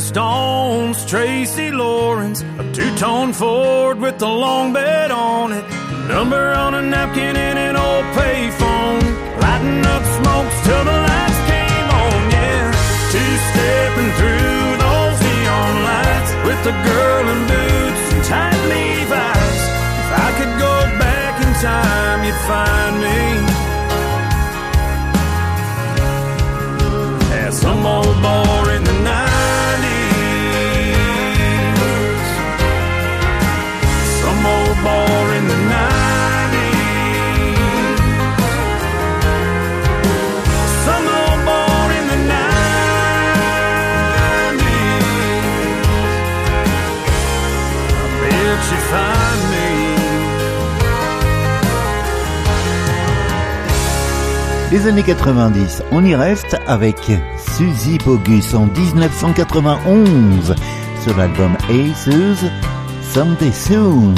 stones. 0.01 1.05
Tracy 1.05 1.71
Lawrence, 1.71 2.43
a 2.59 2.73
two-tone 2.73 3.33
Ford 3.33 3.99
with 4.01 4.21
a 4.23 4.29
long 4.29 4.73
bed 4.73 5.11
on 5.11 5.53
it. 5.53 5.65
Number 6.09 6.53
on 6.53 6.75
a 6.75 6.83
napkin 6.83 7.37
and 7.37 7.59
an 7.59 7.77
old 7.77 8.05
payphone. 8.19 9.03
Lighting 9.43 9.87
up 9.95 10.05
smokes 10.19 10.57
till 10.67 10.85
the 10.91 10.99
lights 11.09 11.41
came 11.53 11.89
on, 12.03 12.21
yeah. 12.37 12.73
Two-stepping 13.13 14.11
through 14.19 14.65
those 14.85 15.17
neon 15.27 15.75
lights 15.91 16.33
with 16.47 16.73
a 16.73 16.77
girl 16.91 17.25
in 17.33 17.41
boots 17.51 18.05
and 18.15 18.23
tight 18.31 18.61
Levi's. 18.73 19.63
If 20.03 20.11
I 20.27 20.29
could 20.39 20.55
go 20.67 20.75
back 20.99 21.35
in 21.45 21.51
time, 21.63 22.19
you'd 22.27 22.43
find 22.51 22.95
me 23.07 23.21
at 27.45 27.53
some 27.53 27.87
old 27.87 28.17
bar 28.23 28.60
Les 54.70 54.87
années 54.87 55.02
90, 55.02 55.83
on 55.90 56.04
y 56.04 56.14
reste 56.14 56.56
avec 56.68 56.96
Suzy 57.56 57.98
Bogus 57.98 58.54
en 58.54 58.66
1991 58.66 60.54
sur 61.02 61.16
l'album 61.16 61.56
Aces, 61.68 62.44
Someday 63.12 63.50
Soon. 63.52 64.14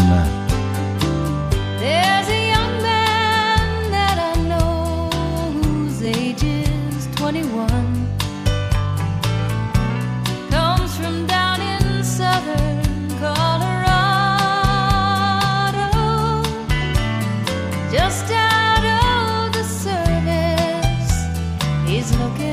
He's 22.03 22.19
looking 22.19 22.52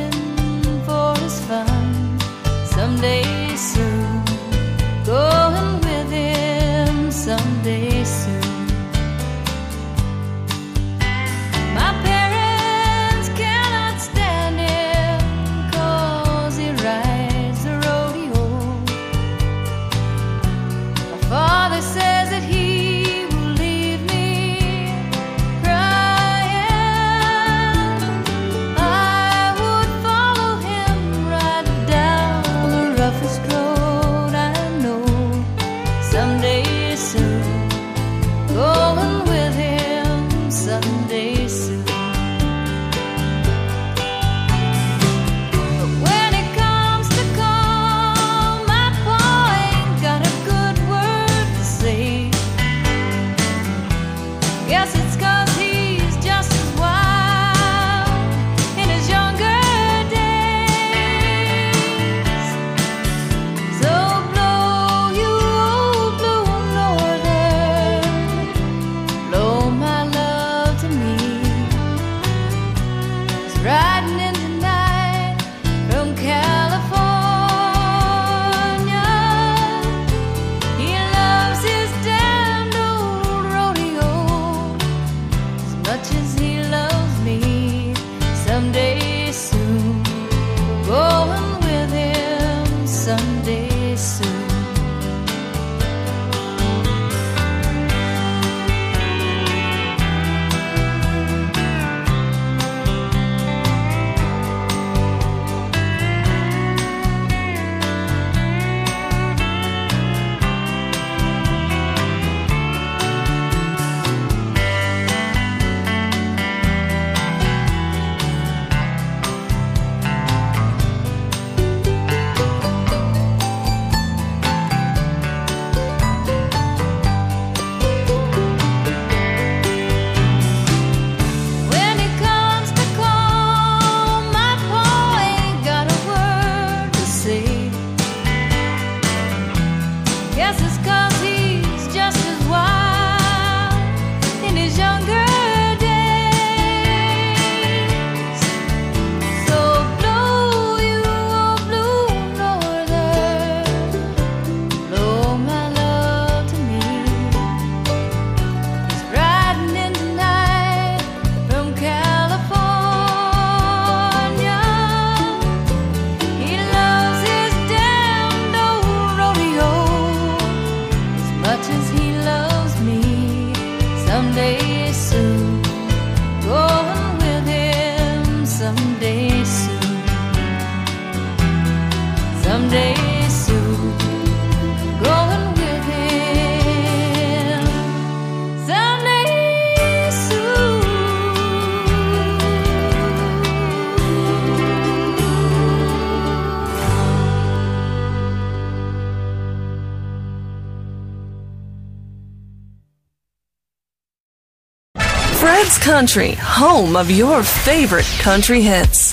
Country, 205.99 206.31
home 206.39 206.95
of 206.95 207.11
your 207.11 207.43
favorite 207.43 208.05
country 208.19 208.61
hits. 208.61 209.11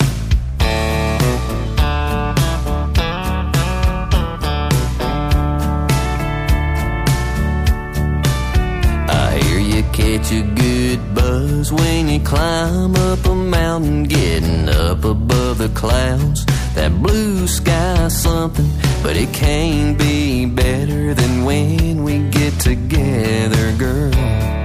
I 9.09 9.37
hear 9.43 9.59
you 9.59 9.83
catch 9.91 10.31
a 10.31 10.43
good 10.55 11.13
buzz 11.13 11.73
when 11.73 12.07
you 12.07 12.21
climb 12.21 12.95
up 12.95 13.25
a 13.25 13.35
mountain, 13.35 14.03
getting 14.05 14.69
up 14.69 15.03
above 15.03 15.57
the 15.57 15.67
clouds. 15.75 16.45
That 16.75 16.93
blue 17.01 17.47
sky's 17.47 18.17
something, 18.17 18.71
but 19.03 19.17
it 19.17 19.33
can't 19.33 19.99
be 19.99 20.45
better 20.45 21.13
than 21.13 21.43
when 21.43 22.05
we 22.05 22.19
get 22.29 22.57
together, 22.61 23.73
girl. 23.73 24.56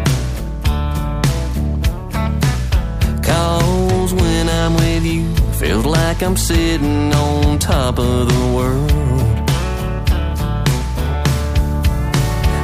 Cause 4.63 4.81
with 4.81 5.05
you, 5.05 5.35
feels 5.59 5.85
like 5.85 6.23
I'm 6.23 6.37
sitting 6.37 7.13
on 7.13 7.59
top 7.59 7.99
of 7.99 8.29
the 8.33 8.55
world. 8.55 8.91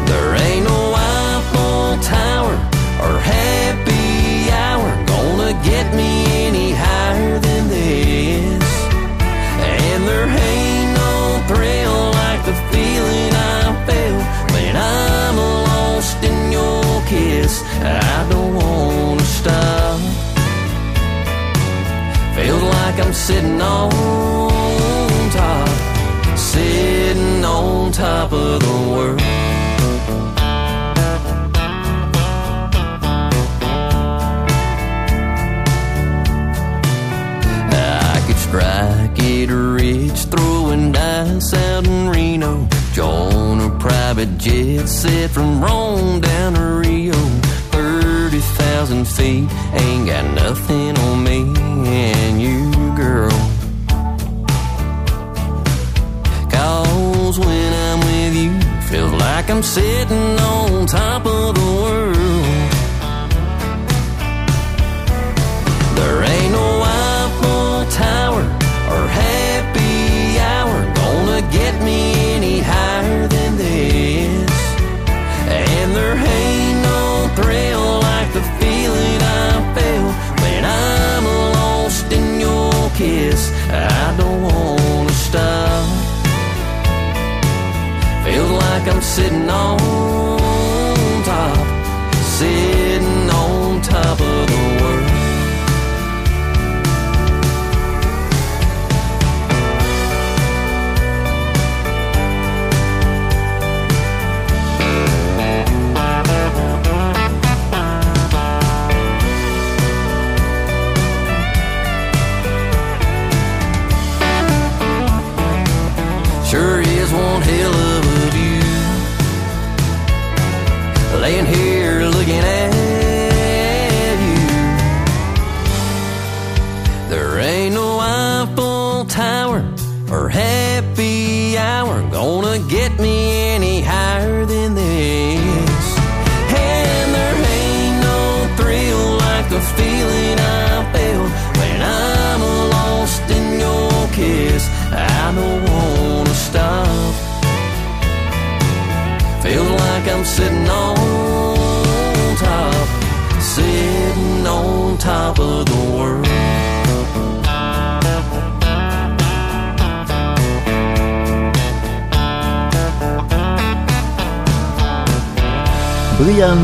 There 0.06 0.34
ain't 0.46 0.64
no 0.64 0.94
Eiffel 0.94 1.98
Tower 2.04 2.54
or 3.02 3.18
happy 3.18 4.48
hour 4.52 4.88
gonna 5.06 5.52
get 5.64 5.92
me 5.92 6.24
any 6.46 6.70
higher 6.70 7.40
than 7.40 7.68
this. 7.68 8.70
And 9.74 10.06
there 10.06 10.28
ain't 10.28 10.90
no 11.02 11.42
thrill 11.48 12.10
like 12.22 12.44
the 12.46 12.54
feeling 12.70 13.32
I 13.34 13.86
felt 13.88 14.52
when 14.52 14.76
I'm 14.76 15.36
lost 15.36 16.22
in 16.22 16.52
your 16.52 17.02
kiss. 17.06 17.64
I 17.82 18.24
don't 18.30 18.54
wanna 18.54 19.24
stop. 19.24 19.77
I'm 23.00 23.12
sitting 23.12 23.60
on 23.60 23.90
top, 25.30 25.68
sitting 26.36 27.44
on 27.44 27.92
top 27.92 28.32
of 28.32 28.60
the 28.60 28.90
world. 28.90 29.20
I 37.70 38.24
could 38.26 38.36
strike 38.36 39.18
it 39.18 39.48
rich, 39.48 40.24
throwing 40.24 40.90
dice 40.90 41.54
out 41.54 41.86
in 41.86 42.08
Reno. 42.08 42.68
Join 42.94 43.60
a 43.60 43.78
private 43.78 44.38
jet 44.38 44.88
set 44.88 45.30
from 45.30 45.62
Rome 45.62 46.20
down 46.20 46.54
to 46.54 46.60
Rio. 46.60 47.14
30,000 47.70 49.06
feet, 49.06 49.48
ain't 49.72 50.06
got 50.08 50.24
nothing 50.34 50.98
on 50.98 51.22
me 51.22 51.68
and 51.88 52.42
you, 52.42 52.67
like 59.48 59.56
I'm 59.56 59.62
sitting 59.62 60.38
on 60.38 60.86
top 60.86 61.24
of 61.24 61.54
the 61.54 61.82
world. 61.82 62.17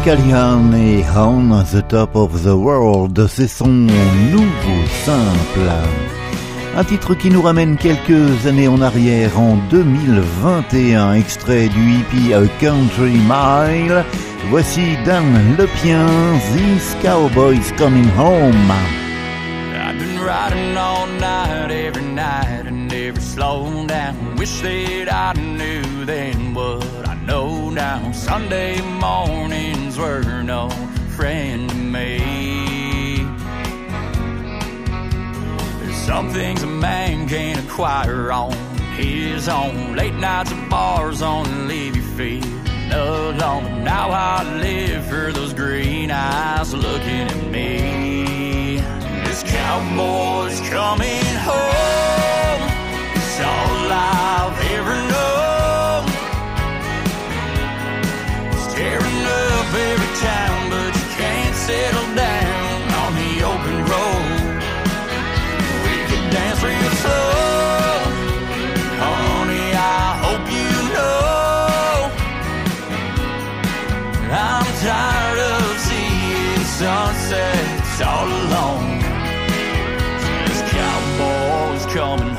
Callihan 0.05 0.71
et 0.75 1.03
On 1.17 1.65
the 1.65 1.87
Top 1.89 2.15
of 2.15 2.43
the 2.43 2.53
World, 2.53 3.27
c'est 3.27 3.49
son 3.49 3.69
nouveau 3.69 4.87
simple. 5.03 5.71
Un 6.77 6.85
titre 6.85 7.15
qui 7.15 7.31
nous 7.31 7.41
ramène 7.41 7.79
quelques 7.79 8.47
années 8.47 8.69
en 8.69 8.83
arrière, 8.83 9.41
en 9.41 9.57
2021, 9.71 11.15
extrait 11.15 11.69
du 11.69 11.93
hippie 11.93 12.35
A 12.35 12.43
Country 12.61 13.19
Mile. 13.27 14.05
Voici 14.51 14.99
Dan 15.07 15.57
Lepien, 15.57 16.07
These 16.53 16.97
Cowboys 17.03 17.73
Coming 17.79 18.11
Home. 18.19 18.73
Never 22.95 23.21
slowing 23.21 23.87
down. 23.89 24.37
Wish 24.37 24.61
that 24.61 25.13
I 25.13 25.33
knew 25.33 26.05
then 26.05 26.55
what 26.55 27.09
I 27.09 27.15
know 27.15 27.71
now. 27.71 28.13
Sunday 28.13 28.81
mornings 29.01 29.99
were 29.99 30.43
no 30.43 30.69
friend 31.17 31.69
to 31.71 31.77
me. 31.77 32.19
There's 35.81 35.97
some 36.07 36.31
things 36.31 36.63
a 36.63 36.67
man 36.67 37.29
can't 37.29 37.59
acquire 37.65 38.31
on 38.31 38.53
his 38.97 39.49
own. 39.49 39.97
Late 39.97 40.15
nights 40.15 40.53
at 40.53 40.71
bars 40.71 41.21
on 41.21 41.67
leave 41.67 41.97
you 41.97 42.03
feeling 42.17 42.93
alone. 42.93 43.83
Now 43.83 44.11
I 44.11 44.45
live 44.61 45.05
for 45.07 45.33
those 45.33 45.53
green 45.53 46.13
eyes 46.13 46.73
looking 46.73 47.27
at 47.35 47.47
me. 47.51 48.77
This 49.25 49.43
cowboy's 49.43 50.61
coming 50.71 51.25
home. 51.49 52.14
All 53.45 53.93
I've 53.93 54.59
ever 54.77 54.97
known. 55.13 56.05
It's 58.55 58.67
tearing 58.75 59.21
up 59.43 59.69
every 59.91 60.13
town, 60.29 60.59
but 60.71 60.91
you 60.99 61.07
can't 61.21 61.57
settle 61.69 62.09
down 62.15 62.79
on 63.03 63.11
the 63.21 63.33
open 63.53 63.77
road. 63.93 64.29
We 65.85 65.95
could 66.09 66.27
dance 66.35 66.61
real 66.63 66.95
slow. 67.03 67.95
Honey, 69.05 69.69
I 69.75 70.07
hope 70.25 70.47
you 70.59 70.73
know. 70.97 72.11
I'm 74.31 74.67
tired 74.83 75.41
of 75.55 75.79
seeing 75.87 76.65
sunsets 76.79 78.01
all 78.11 78.29
alone. 78.43 78.99
This 80.47 80.63
cowboy's 80.73 81.87
coming 81.95 82.34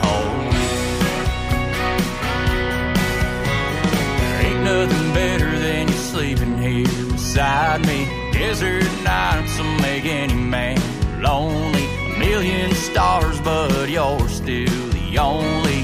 beside 7.36 7.86
me. 7.86 8.06
Desert 8.32 8.90
nights 9.04 9.58
will 9.60 9.78
make 9.82 10.06
any 10.06 10.34
man 10.34 10.80
lonely. 11.22 11.86
A 11.86 12.18
million 12.18 12.74
stars, 12.74 13.42
but 13.42 13.90
you're 13.90 14.30
still 14.30 14.88
the 14.92 15.18
only 15.18 15.82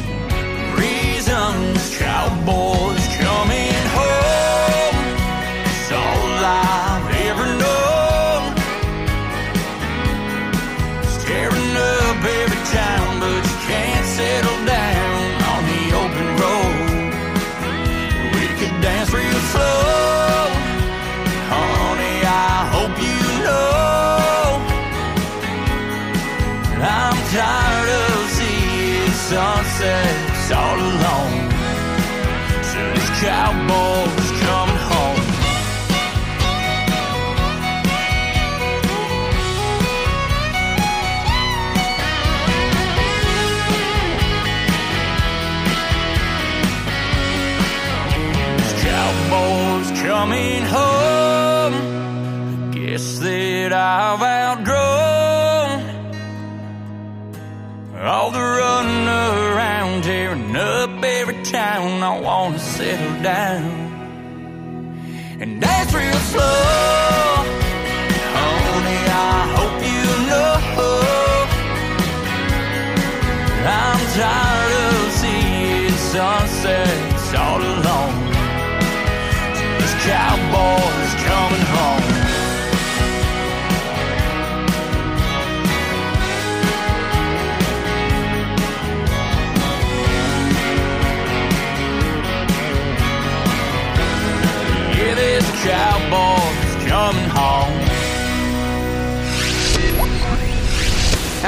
reason 0.79 1.73
this 1.73 1.99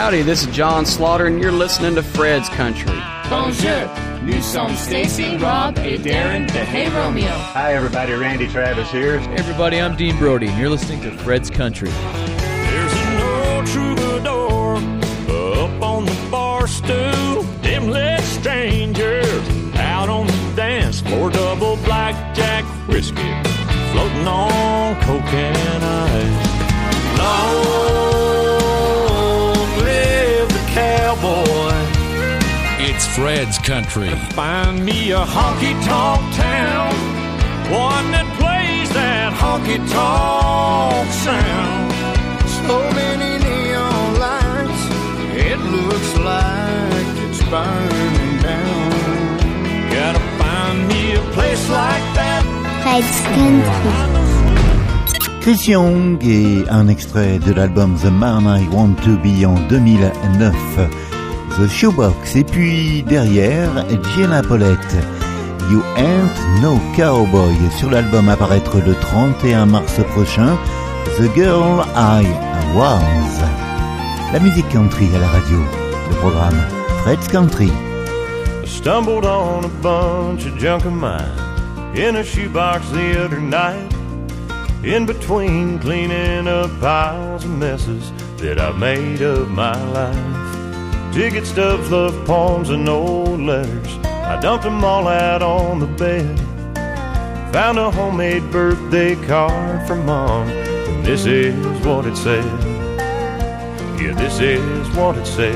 Howdy, 0.04 0.24
this 0.24 0.46
is 0.46 0.54
John 0.54 0.86
Slaughter, 0.86 1.28
and 1.28 1.42
you're 1.42 1.50
listening 1.50 1.96
to 1.96 2.04
Fred's 2.04 2.50
Country. 2.50 2.92
Bonjour. 3.30 3.88
Nous 4.22 4.42
sommes 4.42 4.78
Stacy, 4.78 5.38
Rob, 5.38 5.78
et 5.78 5.98
Darren 6.00 6.46
de 6.46 6.60
Hey 6.60 6.90
Romeo. 6.90 7.30
Hi, 7.30 7.74
everybody. 7.74 8.12
Randy 8.12 8.50
Travis 8.50 8.92
here. 8.92 9.20
Hey, 9.20 9.36
everybody. 9.36 9.80
I'm 9.80 9.96
Dean 9.96 10.18
Brody, 10.18 10.50
and 10.50 10.60
you're 10.60 10.70
listening 10.70 11.00
to 11.04 11.12
Fred's 11.20 11.50
Country. 11.50 11.88
There's 11.88 12.94
an 12.94 13.22
old 13.22 13.66
troubadour 13.66 14.76
up 15.64 15.82
on 15.82 16.04
the 16.04 16.28
bar 16.30 16.68
stool. 16.68 17.44
Them 17.62 17.88
lit 17.88 18.20
strangers 18.24 19.48
out 19.76 20.10
on 20.10 20.28
the 20.28 20.54
dance 20.58 21.00
floor. 21.00 21.30
Double 21.30 21.78
blackjack 21.78 22.66
whiskey 22.90 23.42
floating 23.94 24.28
on 24.28 25.02
coke 25.04 25.34
and 25.34 25.82
ice. 25.82 27.18
Long 27.18 27.93
cowboy. 31.04 31.76
It's 32.88 33.06
Fred's 33.16 33.58
Country. 33.60 34.10
Find 34.40 34.86
me 34.86 35.12
a 35.12 35.24
honky 35.36 35.74
tonk 35.84 36.22
town, 36.36 36.94
one 37.72 38.08
that 38.16 38.28
plays 38.40 38.90
that 39.00 39.34
honky 39.42 39.80
tonk 39.96 41.08
sound. 41.26 41.92
So 42.68 42.76
many 43.00 43.32
neon 43.44 44.08
lights, 44.26 44.84
it 45.48 45.60
looks 45.76 46.12
like 46.32 47.08
it's 47.26 47.42
burning 47.52 48.36
down. 48.50 48.92
Gotta 49.96 50.24
find 50.40 50.88
me 50.88 51.16
a 51.16 51.24
place 51.36 51.64
like 51.70 52.06
that. 52.20 52.44
Fred's 52.84 54.43
Chris 55.44 55.68
Young 55.68 56.24
et 56.24 56.64
un 56.70 56.88
extrait 56.88 57.38
de 57.38 57.52
l'album 57.52 57.98
The 58.02 58.06
Man 58.06 58.46
I 58.46 58.66
Want 58.74 58.96
to 59.04 59.18
Be 59.18 59.46
en 59.46 59.56
2009, 59.68 60.54
The 61.58 61.68
Shoebox, 61.68 62.38
et 62.38 62.46
puis 62.46 63.04
derrière 63.04 63.70
Jenna 64.16 64.42
Paulette, 64.42 64.96
You 65.70 65.84
Ain't 65.98 66.62
No 66.62 66.80
Cowboy, 66.96 67.54
sur 67.78 67.92
l'album 67.92 68.30
à 68.30 68.38
paraître 68.38 68.78
le 68.78 68.94
31 68.96 69.66
mars 69.66 70.00
prochain, 70.14 70.58
The 71.18 71.30
Girl 71.36 71.84
I 71.94 72.26
Was. 72.78 73.44
La 74.32 74.40
musique 74.40 74.70
country 74.70 75.10
à 75.14 75.20
la 75.20 75.28
radio, 75.28 75.58
le 76.10 76.16
programme 76.22 76.64
Fred's 77.04 77.28
Country. 77.28 77.70
Stumbled 78.66 79.26
on 79.26 79.66
a 79.66 79.70
bunch 79.82 80.46
of 80.46 80.58
junk 80.58 80.86
of 80.86 80.94
mine 80.94 81.20
in 81.94 82.16
a 82.16 82.24
shoebox 82.24 82.90
the 82.92 83.22
other 83.22 83.42
night. 83.42 83.93
In 84.84 85.06
between 85.06 85.80
cleaning 85.80 86.46
up 86.46 86.70
piles 86.82 87.46
of 87.46 87.52
messes 87.52 88.12
that 88.36 88.60
I've 88.60 88.78
made 88.78 89.22
of 89.22 89.50
my 89.50 89.82
life. 89.94 91.14
Ticket 91.14 91.46
stubs, 91.46 91.90
love 91.90 92.26
poems, 92.26 92.70
and 92.70 92.90
old 92.90 93.40
letters. 93.40 93.88
I 94.04 94.38
dumped 94.42 94.66
them 94.66 94.84
all 94.84 95.08
out 95.08 95.42
on 95.42 95.80
the 95.80 95.88
bed. 95.88 96.38
Found 97.54 97.80
a 97.80 97.92
homemade 97.92 98.52
birthday 98.52 99.16
card 99.26 99.88
from 99.88 100.06
mom, 100.06 100.50
and 100.50 101.06
this 101.06 101.26
is 101.26 101.56
what 101.86 102.06
it 102.06 102.18
said. 102.18 102.44
Yeah, 104.02 104.14
this 104.16 104.42
is 104.42 104.90
what 104.98 105.18
it 105.18 105.26
said. 105.26 105.56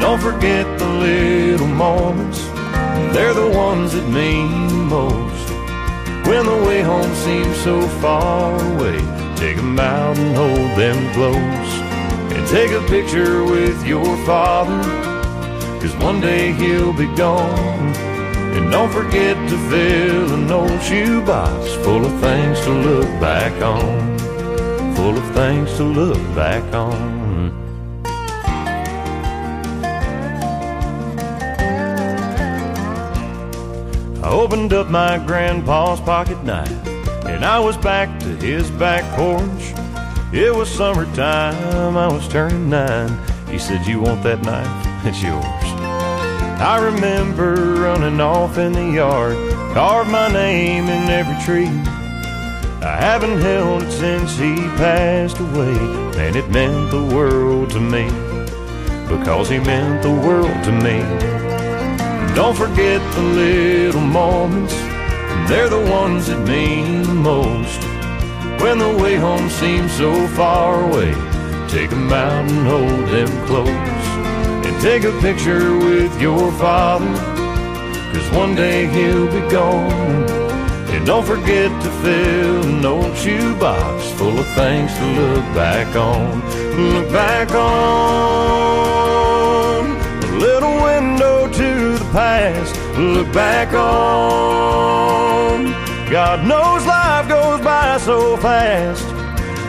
Don't 0.00 0.20
forget 0.20 0.66
the 0.78 0.86
little 0.86 1.66
moments, 1.66 2.44
they're 3.14 3.32
the 3.32 3.48
ones 3.56 3.94
that 3.94 4.06
mean 4.10 4.84
most. 4.84 5.45
When 6.26 6.44
the 6.44 6.66
way 6.66 6.82
home 6.82 7.14
seems 7.14 7.56
so 7.58 7.80
far 8.02 8.52
away, 8.72 8.98
take 9.36 9.58
'em 9.58 9.78
out 9.78 10.18
and 10.18 10.36
hold 10.36 10.70
them 10.76 10.98
close. 11.14 11.72
And 12.34 12.44
take 12.48 12.72
a 12.72 12.82
picture 12.90 13.44
with 13.44 13.86
your 13.86 14.16
father, 14.26 14.82
cause 15.80 15.94
one 16.08 16.20
day 16.20 16.50
he'll 16.50 16.92
be 16.92 17.06
gone. 17.14 17.94
And 18.56 18.72
don't 18.72 18.92
forget 18.92 19.36
to 19.50 19.56
fill 19.70 20.34
an 20.34 20.50
old 20.50 20.82
shoebox 20.82 21.74
full 21.84 22.04
of 22.04 22.14
things 22.20 22.60
to 22.62 22.70
look 22.70 23.10
back 23.20 23.54
on. 23.62 24.18
Full 24.96 25.16
of 25.16 25.26
things 25.30 25.76
to 25.76 25.84
look 25.84 26.22
back 26.34 26.64
on. 26.74 27.15
I 34.26 34.30
opened 34.30 34.72
up 34.72 34.88
my 34.88 35.24
grandpa's 35.24 36.00
pocket 36.00 36.42
knife, 36.42 36.84
and 37.26 37.44
I 37.44 37.60
was 37.60 37.76
back 37.76 38.18
to 38.18 38.26
his 38.44 38.68
back 38.72 39.04
porch. 39.16 39.72
It 40.32 40.52
was 40.52 40.68
summertime, 40.68 41.96
I 41.96 42.08
was 42.08 42.26
turning 42.26 42.68
nine. 42.68 43.16
He 43.48 43.56
said, 43.56 43.86
You 43.86 44.00
want 44.00 44.24
that 44.24 44.42
knife? 44.42 44.66
It's 45.06 45.22
yours. 45.22 45.44
I 46.60 46.80
remember 46.82 47.54
running 47.82 48.20
off 48.20 48.58
in 48.58 48.72
the 48.72 48.90
yard, 48.90 49.36
carved 49.74 50.10
my 50.10 50.26
name 50.32 50.86
in 50.86 51.08
every 51.08 51.38
tree. 51.44 51.68
I 52.84 52.96
haven't 52.98 53.40
held 53.40 53.84
it 53.84 53.92
since 53.92 54.36
he 54.36 54.56
passed 54.74 55.38
away, 55.38 55.78
and 56.18 56.34
it 56.34 56.50
meant 56.50 56.90
the 56.90 57.14
world 57.14 57.70
to 57.70 57.80
me, 57.80 58.06
because 59.06 59.48
he 59.48 59.60
meant 59.60 60.02
the 60.02 60.10
world 60.10 60.64
to 60.64 60.72
me. 60.72 60.98
Don't 62.34 62.56
forget 62.56 63.00
the 63.16 63.22
little 63.22 64.00
moments, 64.00 64.74
they're 65.48 65.70
the 65.70 65.84
ones 65.90 66.26
that 66.26 66.38
mean 66.46 67.02
the 67.02 67.14
most. 67.14 67.80
When 68.62 68.78
the 68.78 68.94
way 69.02 69.16
home 69.16 69.48
seems 69.48 69.92
so 69.92 70.26
far 70.28 70.84
away, 70.86 71.14
take 71.68 71.90
'em 71.92 72.12
out 72.12 72.44
and 72.50 72.66
hold 72.66 73.06
them 73.14 73.30
close. 73.46 74.06
And 74.66 74.74
take 74.82 75.04
a 75.04 75.12
picture 75.26 75.66
with 75.78 76.12
your 76.20 76.52
father, 76.52 77.14
cause 78.12 78.28
one 78.42 78.54
day 78.54 78.86
he'll 78.86 79.30
be 79.38 79.40
gone. 79.48 80.24
And 80.92 81.06
don't 81.06 81.26
forget 81.34 81.70
to 81.84 81.90
fill 82.02 82.62
an 82.64 82.84
old 82.84 83.16
shoebox 83.16 83.96
full 84.18 84.38
of 84.38 84.48
things 84.60 84.90
to 84.98 85.04
look 85.20 85.46
back 85.54 85.88
on. 85.96 86.42
Look 86.94 87.08
back 87.12 87.48
on 87.54 88.66
a 90.32 90.34
little 90.46 90.76
window 90.90 91.48
to 91.60 91.70
the 92.02 92.08
past. 92.12 92.85
Look 92.98 93.30
back 93.32 93.72
on. 93.74 94.86
God 96.10 96.46
knows 96.46 96.86
life 96.86 97.28
goes 97.28 97.60
by 97.60 97.98
so 97.98 98.38
fast. 98.38 99.04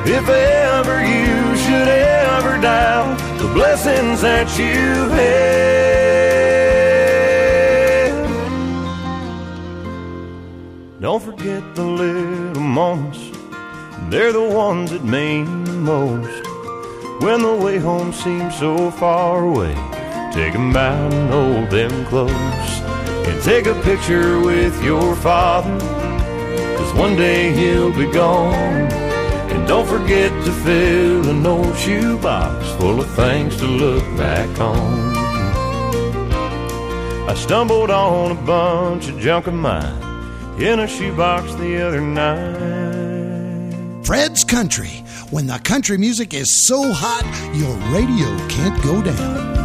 If 0.07 0.29
ever 0.29 1.05
you 1.05 1.57
should 1.57 1.89
ever 1.89 2.57
doubt 2.61 3.17
the 3.37 3.47
blessings 3.53 4.21
that 4.21 4.47
you've 4.57 5.11
had. 5.11 5.47
Don't 11.01 11.21
forget 11.21 11.75
the 11.75 11.83
little 11.83 12.61
moments, 12.61 13.19
they're 14.09 14.31
the 14.31 14.41
ones 14.41 14.91
that 14.91 15.03
mean 15.03 15.65
the 15.65 15.73
most. 15.73 16.47
When 17.21 17.41
the 17.41 17.55
way 17.55 17.77
home 17.77 18.13
seems 18.13 18.55
so 18.57 18.89
far 18.91 19.43
away, 19.43 19.75
take 20.31 20.55
'em 20.55 20.73
out 20.77 21.13
and 21.13 21.29
hold 21.29 21.69
them 21.69 22.05
close. 22.05 22.76
Take 23.47 23.65
a 23.65 23.81
picture 23.81 24.41
with 24.41 24.83
your 24.83 25.15
father, 25.15 25.79
cause 25.79 26.93
one 26.95 27.15
day 27.15 27.53
he'll 27.53 27.95
be 27.95 28.11
gone. 28.11 28.53
And 28.53 29.65
don't 29.65 29.87
forget 29.87 30.29
to 30.43 30.51
fill 30.51 31.29
an 31.29 31.45
old 31.45 31.77
shoebox 31.77 32.69
full 32.71 32.99
of 32.99 33.09
things 33.15 33.55
to 33.55 33.65
look 33.65 34.03
back 34.17 34.49
on. 34.59 35.15
I 37.29 37.35
stumbled 37.35 37.89
on 37.89 38.31
a 38.31 38.41
bunch 38.41 39.07
of 39.07 39.17
junk 39.17 39.47
of 39.47 39.53
mine 39.53 40.61
in 40.61 40.81
a 40.81 40.87
shoebox 40.87 41.55
the 41.55 41.87
other 41.87 42.01
night. 42.01 44.05
Fred's 44.05 44.43
Country. 44.43 45.05
When 45.29 45.47
the 45.47 45.59
country 45.59 45.97
music 45.97 46.33
is 46.33 46.53
so 46.53 46.91
hot, 46.91 47.23
your 47.55 47.73
radio 47.95 48.27
can't 48.49 48.83
go 48.83 49.01
down. 49.01 49.56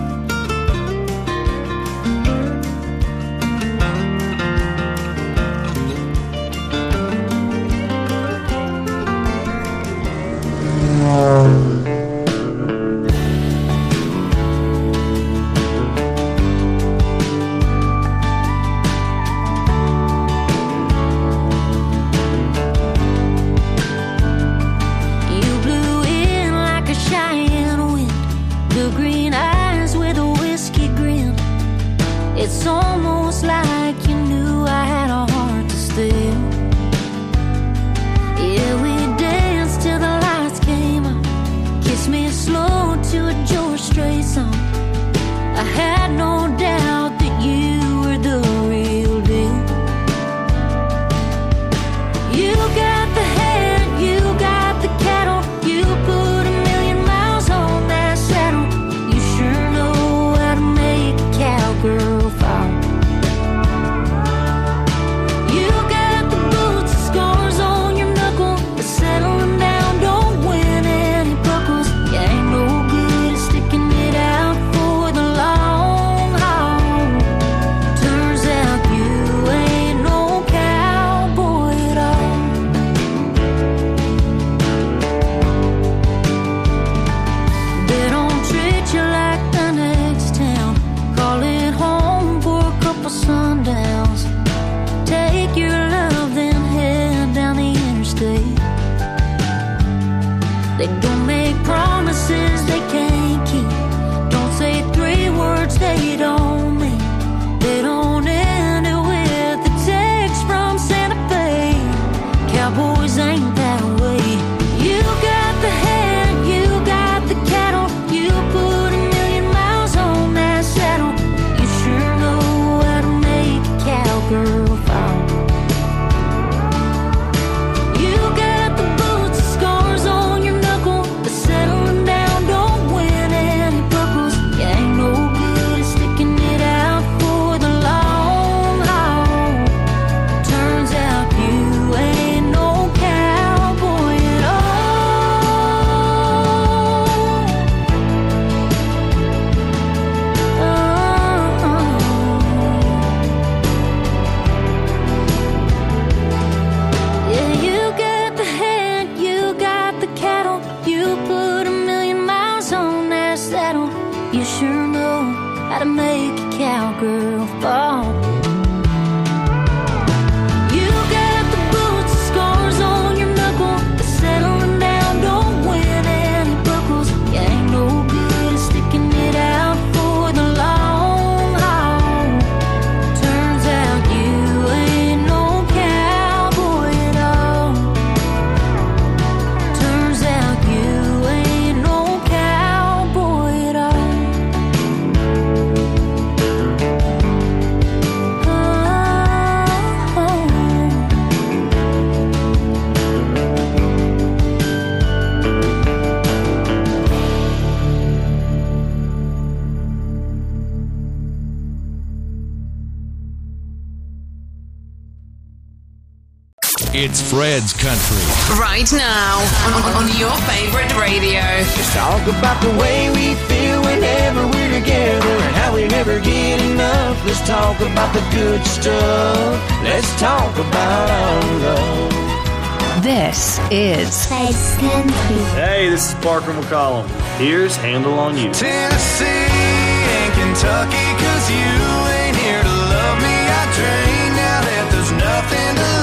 Let's 227.33 227.49
talk 227.49 227.81
about 227.81 228.13
the 228.13 228.21
good 228.37 228.63
stuff. 228.67 229.83
Let's 229.83 230.21
talk 230.21 230.53
about 230.55 231.09
our 231.09 231.41
love. 231.65 233.03
This 233.03 233.59
is 233.71 234.27
Fred's 234.27 234.77
Country. 234.77 235.41
Hey, 235.57 235.89
this 235.89 236.11
is 236.11 236.15
Parker 236.17 236.53
McCollum. 236.53 237.09
Here's 237.39 237.75
Handle 237.75 238.19
on 238.19 238.37
You. 238.37 238.53
Tennessee 238.53 239.25
and 239.25 240.33
Kentucky, 240.35 241.09
cause 241.25 241.49
you 241.49 241.73
ain't 242.21 242.37
here 242.37 242.63
to 242.63 242.69
love 242.69 243.17
me. 243.25 243.37
I 243.49 243.65
drain 243.81 244.37
now 244.37 244.61
that 244.69 244.85
there's 244.93 245.13
nothing 245.17 245.73
to 245.81 246.02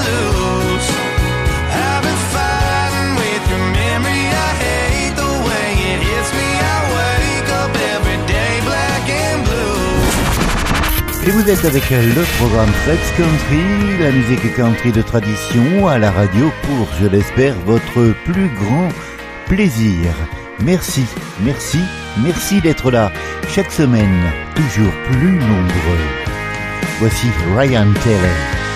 Et 11.26 11.30
vous 11.30 11.50
êtes 11.50 11.64
avec 11.66 11.92
euh, 11.92 12.14
le 12.14 12.22
programme 12.38 12.70
Flex 12.84 13.10
Country, 13.10 13.98
la 14.00 14.10
musique 14.10 14.56
country 14.56 14.90
de 14.90 15.02
tradition 15.02 15.86
à 15.86 15.98
la 15.98 16.10
radio 16.10 16.50
pour, 16.62 16.88
je 16.98 17.06
l'espère, 17.06 17.54
votre 17.66 18.14
plus 18.24 18.48
grand 18.58 18.88
plaisir. 19.46 20.14
Merci, 20.64 21.04
merci, 21.42 21.80
merci 22.24 22.62
d'être 22.62 22.90
là. 22.90 23.12
Chaque 23.48 23.70
semaine, 23.70 24.32
toujours 24.54 24.92
plus 25.10 25.32
nombreux. 25.32 26.06
Voici 27.00 27.26
Ryan 27.54 27.92
Taylor. 28.02 28.69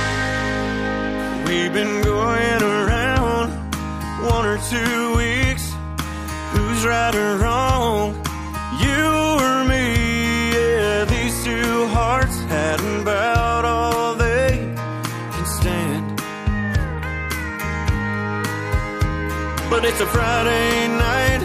It's 19.95 20.03
a 20.03 20.07
Friday 20.07 20.89
night. 20.89 21.41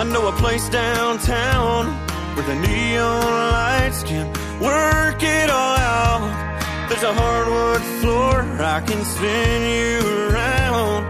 I 0.00 0.04
know 0.04 0.26
a 0.26 0.32
place 0.32 0.66
downtown 0.70 1.88
where 2.34 2.46
the 2.46 2.54
neon 2.54 3.20
lights 3.52 4.02
can 4.02 4.32
work 4.60 5.22
it 5.22 5.50
all 5.50 5.76
out. 5.76 6.88
There's 6.88 7.02
a 7.02 7.12
hardwood 7.12 7.82
floor 8.00 8.40
I 8.64 8.80
can 8.80 9.04
spin 9.04 9.60
you 9.76 10.30
around. 10.30 11.04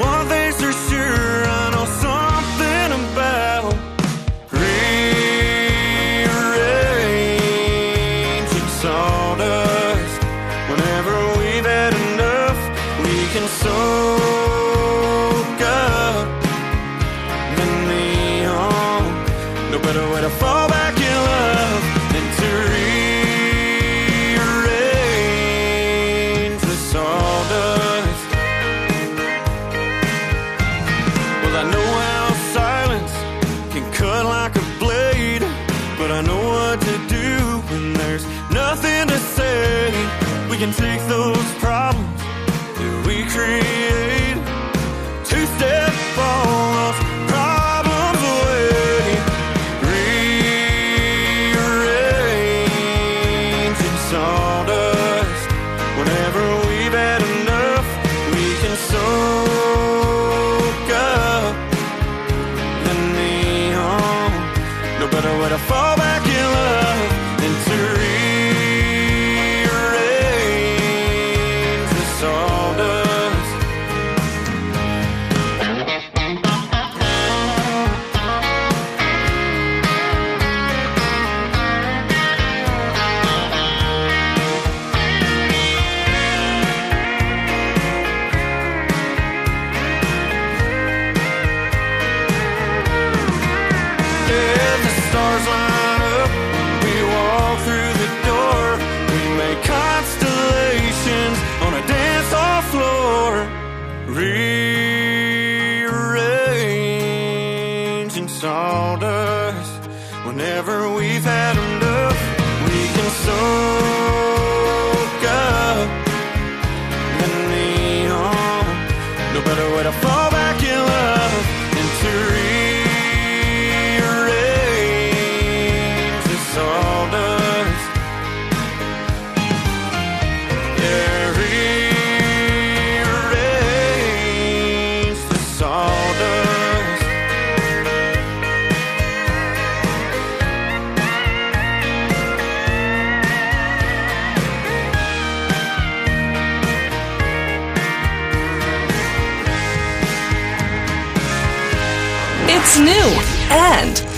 One 0.00 0.26
thing's 0.28 0.56
for 0.56 0.72
sure, 0.88 1.44
I 1.60 1.73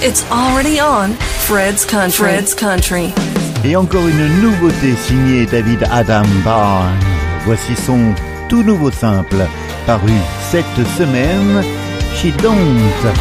it's 0.06 0.24
already 0.30 0.78
on 0.78 1.14
Fred's 1.48 1.84
Country. 1.84 2.28
Fred's 2.28 2.54
Country. 2.54 3.12
Et 3.64 3.74
encore 3.74 4.06
une 4.06 4.40
nouveauté 4.40 4.94
signée 4.94 5.46
David 5.46 5.82
Adam 5.90 6.22
Byrnes. 6.44 6.96
Voici 7.44 7.74
son 7.74 8.14
tout 8.48 8.62
nouveau 8.62 8.92
simple, 8.92 9.44
paru 9.84 10.12
cette 10.48 10.86
semaine, 10.96 11.64
She 12.14 12.30
Don't. 12.40 13.16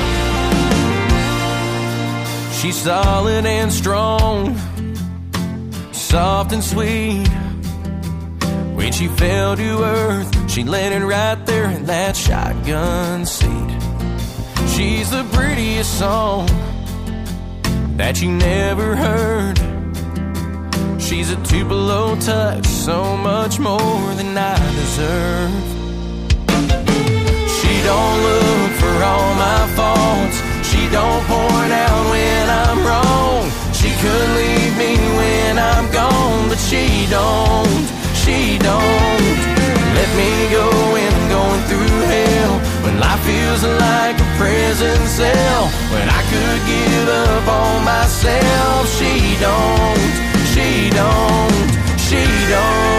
She's 2.53 2.75
solid 2.75 3.47
and 3.47 3.71
strong, 3.71 4.55
soft 5.91 6.53
and 6.53 6.63
sweet. 6.63 7.27
When 8.75 8.91
she 8.91 9.07
fell 9.07 9.55
to 9.55 9.83
earth, 9.83 10.51
she 10.51 10.63
landed 10.63 11.01
right 11.01 11.43
there 11.47 11.71
in 11.71 11.85
that 11.85 12.15
shotgun 12.15 13.25
seat. 13.25 13.49
She's 14.75 15.09
the 15.09 15.23
prettiest 15.31 15.97
song 15.97 16.47
that 17.97 18.21
you 18.21 18.31
never 18.31 18.95
heard. 18.95 19.57
She's 21.01 21.31
a 21.31 21.37
Tupelo 21.43 22.15
touch, 22.19 22.65
so 22.65 23.15
much 23.17 23.59
more 23.59 24.13
than 24.15 24.37
I 24.37 24.57
deserve. 24.81 25.51
She 27.57 27.73
don't 27.83 28.17
look 28.29 28.71
for 28.81 28.95
all 29.11 29.31
my 29.35 29.61
faults. 29.77 30.37
She 30.69 30.89
don't 30.89 31.23
point 31.25 31.71
out 31.71 32.01
when 32.11 32.45
I'm 32.49 32.79
wrong. 32.87 33.49
She 33.73 33.89
could 34.03 34.29
leave 34.41 34.73
me 34.77 34.93
when 35.19 35.57
I'm 35.57 35.89
gone, 35.91 36.49
but 36.49 36.59
she 36.59 37.07
don't. 37.09 37.85
She 38.23 38.57
don't. 38.59 39.39
Let 39.97 40.09
me 40.19 40.31
go 40.51 40.67
when 40.93 41.11
I'm 41.13 41.29
going 41.29 41.61
through 41.69 41.99
hell. 42.11 42.74
When 42.85 42.99
life 42.99 43.19
feels 43.25 43.63
like 43.63 44.15
a 44.19 44.29
prison 44.37 45.07
cell. 45.07 45.63
When 45.91 46.07
I 46.07 46.21
could 46.31 46.59
give 46.69 47.07
up 47.09 47.47
on 47.47 47.83
myself. 47.83 48.87
She 48.97 49.35
don't. 49.41 49.97
She 50.53 50.91
don't. 50.91 51.69
She 52.07 52.21
don't. 52.53 52.95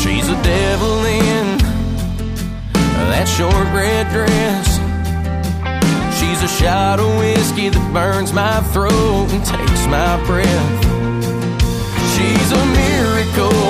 She's 0.00 0.28
a 0.30 0.42
devil 0.42 1.04
in 1.04 1.58
that 3.12 3.28
short 3.28 3.66
red 3.74 4.08
dress. 4.10 4.71
A 6.42 6.48
shot 6.48 6.98
of 6.98 7.06
whiskey 7.18 7.68
that 7.68 7.92
burns 7.94 8.32
my 8.32 8.60
throat 8.74 9.30
and 9.30 9.44
takes 9.46 9.86
my 9.86 10.18
breath. 10.26 10.82
She's 12.18 12.50
a 12.50 12.64
miracle. 12.74 13.62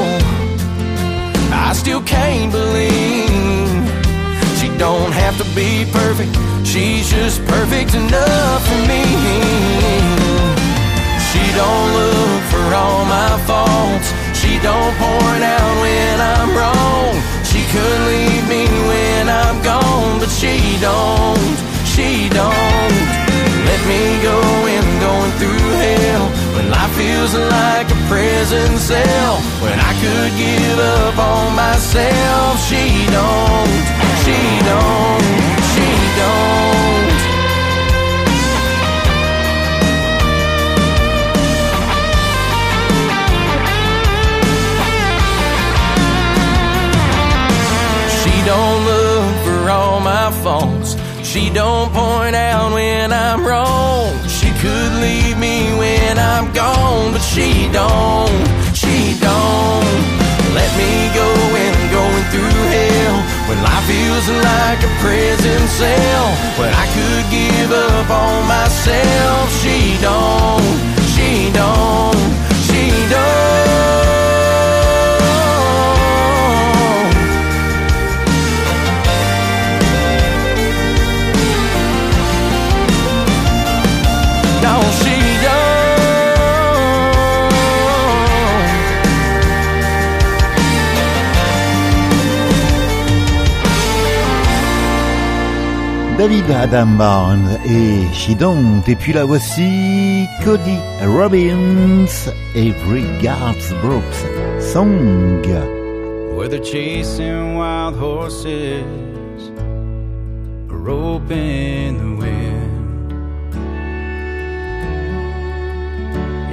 I 1.52 1.74
still 1.76 2.00
can't 2.00 2.50
believe 2.50 3.68
she 4.56 4.72
don't 4.80 5.12
have 5.12 5.36
to 5.36 5.44
be 5.52 5.84
perfect. 5.92 6.32
She's 6.64 7.12
just 7.12 7.44
perfect 7.44 7.92
enough 7.92 8.64
for 8.64 8.80
me. 8.88 9.04
She 11.28 11.44
don't 11.52 11.88
look 11.92 12.42
for 12.48 12.64
all 12.72 13.04
my 13.04 13.36
faults. 13.44 14.08
She 14.32 14.56
don't 14.64 14.94
point 14.96 15.44
out 15.44 15.72
when 15.84 16.16
I'm 16.24 16.50
wrong. 16.56 17.20
She 17.44 17.60
could 17.68 18.00
leave 18.08 18.48
me 18.48 18.64
when 18.88 19.28
I'm 19.28 19.60
gone, 19.60 20.20
but 20.20 20.30
she 20.32 20.80
don't. 20.80 21.71
She 21.94 22.30
don't. 22.30 22.96
Let 23.68 23.80
me 23.86 24.22
go 24.22 24.40
I'm 24.76 24.98
going 24.98 25.32
through 25.32 25.68
hell. 25.84 26.24
When 26.54 26.70
life 26.70 26.90
feels 26.96 27.34
like 27.34 27.90
a 27.90 27.98
prison 28.08 28.78
cell. 28.78 29.36
When 29.60 29.78
I 29.78 29.92
could 30.00 30.32
give 30.40 30.78
up 30.78 31.18
on 31.18 31.54
myself. 31.54 32.58
She 32.64 33.04
don't. 33.12 33.72
She 34.24 34.40
don't. 34.70 35.24
She 35.72 35.88
don't. 36.20 36.72
She 48.18 48.34
don't 48.46 48.84
look 48.86 49.01
She 51.32 51.48
don't 51.48 51.90
point 51.94 52.36
out 52.36 52.74
when 52.74 53.10
I'm 53.10 53.42
wrong. 53.42 54.12
She 54.28 54.52
could 54.60 54.92
leave 55.00 55.38
me 55.38 55.64
when 55.80 56.18
I'm 56.18 56.52
gone, 56.52 57.10
but 57.14 57.22
she 57.22 57.72
don't. 57.72 58.44
She 58.76 59.16
don't. 59.16 59.96
Let 60.52 60.70
me 60.76 60.92
go 61.16 61.24
when 61.56 61.72
I'm 61.72 61.88
going 61.88 62.24
through 62.32 62.60
hell. 62.76 63.16
When 63.48 63.58
life 63.64 63.84
feels 63.88 64.28
like 64.44 64.80
a 64.84 64.92
prison 65.00 65.62
cell. 65.72 66.26
When 66.60 66.68
I 66.68 66.84
could 66.92 67.24
give 67.32 67.72
up 67.72 68.10
on 68.10 68.46
myself. 68.46 69.48
She 69.64 69.96
don't. 70.04 70.76
She 71.16 71.50
don't. 71.50 72.20
She 72.68 73.08
don't. 73.08 74.21
David 96.22 96.52
Adam 96.52 96.96
Barnes 96.96 97.58
et 97.66 98.06
She 98.14 98.36
Don't. 98.36 98.84
Et 98.86 98.94
puis 98.94 99.12
la 99.12 99.24
voici 99.24 100.28
Cody 100.44 100.78
Robbins 101.02 102.30
et 102.54 102.72
Regards 102.88 103.74
Brooks. 103.82 104.24
Song. 104.60 105.42
Whether 106.36 106.60
chasing 106.60 107.56
wild 107.56 107.96
horses 107.96 108.84
in 111.30 111.98
the 111.98 112.14
wind. 112.20 113.12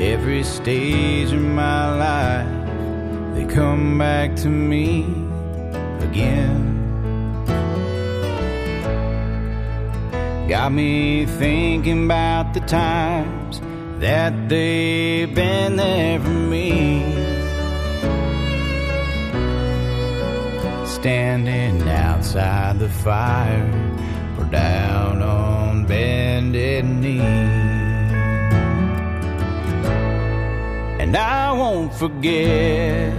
Every 0.02 0.44
stage 0.44 1.32
of 1.32 1.42
my 1.42 1.96
life, 1.96 3.36
they 3.36 3.46
come 3.46 4.00
back 4.00 4.36
to 4.38 4.50
me 4.50 5.06
again. 6.02 6.69
Got 10.50 10.72
me 10.72 11.28
thinking 11.28 12.06
about 12.06 12.56
the 12.56 12.62
times 12.62 13.62
that 14.00 14.50
they've 14.50 15.32
been 15.32 15.76
there 15.76 16.20
for 16.20 16.30
me. 16.30 17.04
Standing 20.88 21.88
outside 21.88 22.80
the 22.80 22.90
fire 22.90 23.64
or 24.40 24.46
down 24.46 25.22
on 25.22 25.86
bended 25.86 26.84
knee. 26.84 27.20
And 31.00 31.16
I 31.16 31.52
won't 31.52 31.94
forget 31.94 33.14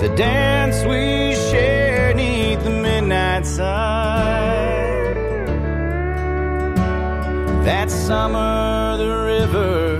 the 0.00 0.12
dance 0.16 0.82
we 0.82 1.36
shared 1.52 2.16
neath 2.16 2.64
the 2.64 2.70
midnight 2.70 3.46
sun. 3.46 4.61
That 7.64 7.92
summer, 7.92 8.96
the 8.96 9.08
river, 9.08 9.91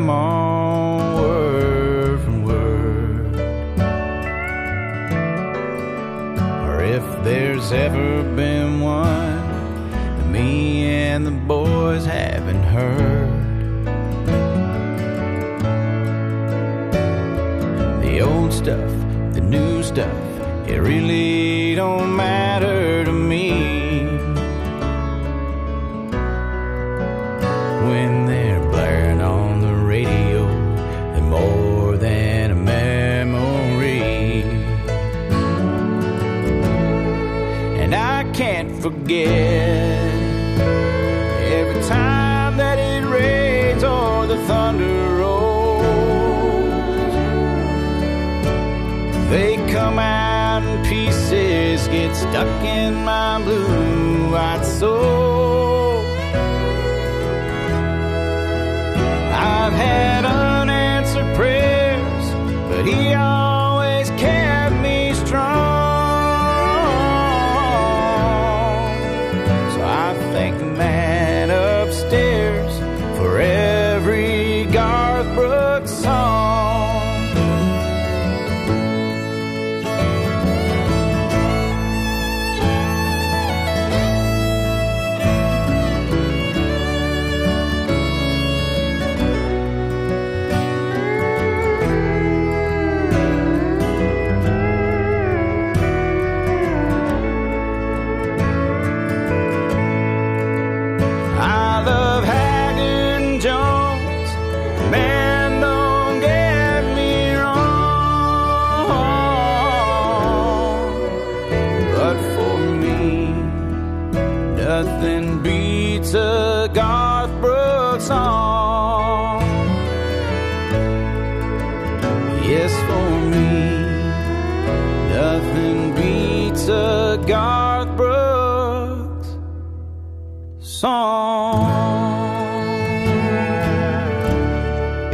them 0.00 0.08
on 0.08 1.14
word 1.20 2.20
from 2.20 2.42
word. 2.42 3.34
Or 6.66 6.82
if 6.82 7.04
there's 7.22 7.70
ever 7.72 8.22
been 8.34 8.80
one 8.80 9.90
that 9.90 10.26
me 10.26 10.84
and 10.84 11.26
the 11.26 11.30
boys 11.30 12.06
haven't 12.06 12.62
heard. 12.62 13.28
The 18.02 18.20
old 18.22 18.52
stuff, 18.52 18.90
the 19.34 19.42
new 19.42 19.82
stuff, 19.82 20.18
it 20.66 20.78
really 20.78 21.74
don't 21.74 22.16
matter. 22.16 22.39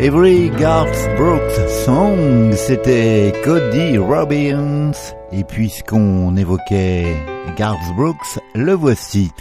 Every 0.07 0.51
Garth 0.51 1.17
Brooks 1.17 1.69
Song, 1.85 2.53
c'était 2.53 3.33
Cody 3.43 3.99
Robbins. 3.99 4.93
Et 5.33 5.43
puisqu'on 5.43 6.37
évoquait 6.37 7.13
Garth 7.57 7.93
Brooks, 7.97 8.39
le 8.55 8.73
voici 8.75 9.33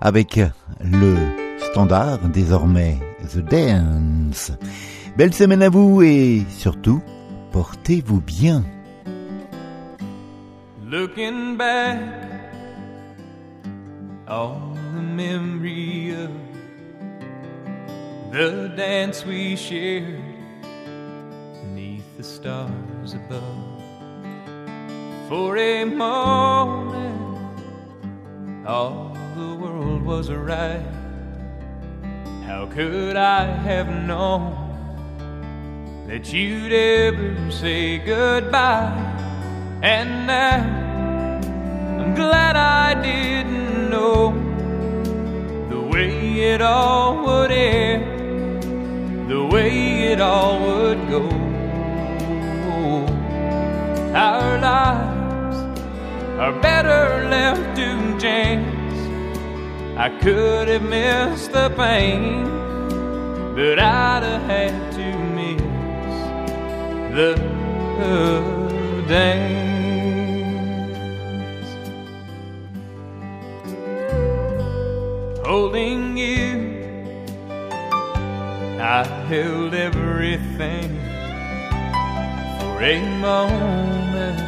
avec 0.00 0.40
le 0.80 1.14
standard 1.60 2.20
désormais 2.30 2.96
The 3.34 3.40
Dance. 3.40 4.52
Belle 5.18 5.34
semaine 5.34 5.62
à 5.62 5.68
vous 5.68 6.00
et 6.00 6.46
surtout, 6.48 7.02
portez-vous 7.52 8.22
bien. 8.22 8.64
Looking 10.90 11.58
back 11.58 11.98
on 14.26 14.72
the 14.96 15.02
memory 15.02 16.14
of 16.14 16.53
the 18.34 18.68
dance 18.74 19.24
we 19.24 19.54
shared 19.54 20.20
neath 21.72 22.16
the 22.16 22.22
stars 22.24 23.14
above. 23.14 23.80
For 25.28 25.56
a 25.56 25.84
moment, 25.84 27.46
all 28.66 29.16
the 29.36 29.54
world 29.54 30.02
was 30.02 30.32
right. 30.32 30.82
How 32.44 32.66
could 32.66 33.14
I 33.14 33.44
have 33.44 33.86
known 34.04 34.50
that 36.08 36.32
you'd 36.32 36.72
ever 36.72 37.52
say 37.52 37.98
goodbye? 37.98 38.98
And 39.80 40.26
now 40.26 40.58
I'm 42.02 42.16
glad 42.16 42.56
I 42.56 43.00
didn't 43.00 43.90
know 43.90 44.32
the 45.70 45.80
way 45.80 46.40
it 46.52 46.60
all 46.60 47.24
would 47.24 47.52
end, 47.52 48.23
the 49.28 49.44
way 49.46 50.12
it 50.12 50.20
all 50.20 50.60
would 50.60 51.08
go. 51.08 51.28
Our 54.14 54.60
lives 54.60 55.56
are 56.38 56.52
better 56.60 57.28
left 57.28 57.76
to 57.76 58.18
chance. 58.20 58.98
I 59.96 60.08
could 60.20 60.68
have 60.68 60.82
missed 60.82 61.52
the 61.52 61.70
pain, 61.70 62.44
but 63.54 63.78
I'd 63.78 64.22
have 64.22 64.42
had 64.42 64.92
to 64.92 65.18
miss 65.36 65.62
the 67.16 67.34
dance. 69.08 69.74
Holding 75.46 76.16
you, 76.16 76.73
I 78.86 79.02
held 79.28 79.72
everything 79.72 80.90
for 82.58 82.82
a 82.82 83.00
moment. 83.18 84.38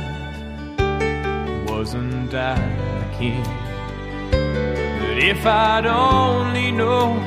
Wasn't 1.71 2.35
I 2.35 2.55
the 3.01 3.17
king? 3.17 3.43
But 5.01 5.17
if 5.25 5.47
I'd 5.47 5.87
only 5.87 6.71
known 6.71 7.21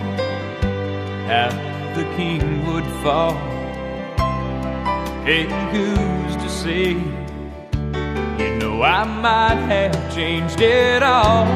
how 1.25 1.49
the 1.95 2.03
king 2.15 2.67
would 2.67 2.85
fall, 3.01 3.33
hey, 5.25 5.45
who's 5.71 6.35
to 6.35 6.47
say? 6.47 6.91
You 8.39 8.49
know, 8.59 8.83
I 8.83 9.03
might 9.03 9.61
have 9.73 10.13
changed 10.13 10.61
it 10.61 11.01
all. 11.01 11.47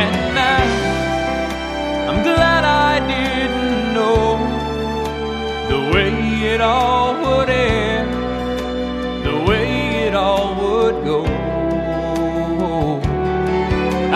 And 0.00 0.34
now 0.34 2.10
I'm 2.10 2.24
glad 2.24 2.64
I 2.64 2.98
didn't 3.06 3.94
know 3.94 4.35
it 6.56 6.62
all 6.62 7.12
would 7.22 7.50
end, 7.50 8.10
the 9.26 9.36
way 9.46 10.06
it 10.06 10.14
all 10.14 10.54
would 10.54 11.04
go. 11.04 11.20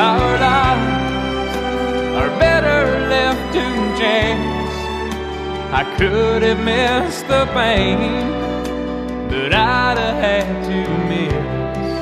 Our 0.09 0.30
lives 0.47 1.57
are 2.18 2.30
better 2.45 2.80
left 3.14 3.45
to 3.57 3.64
chance. 4.01 4.74
I 5.80 5.82
could 5.99 6.43
have 6.43 6.61
missed 6.64 7.28
the 7.28 7.45
pain, 7.53 8.01
but 9.28 9.53
I'd 9.53 9.99
have 10.05 10.18
had 10.24 10.49
to 10.70 10.78
miss 11.11 11.93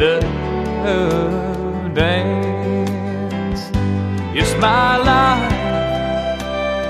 the 0.00 0.14
dance. 1.94 3.62
It's 4.34 4.54
my 4.60 4.96
life, 4.96 5.53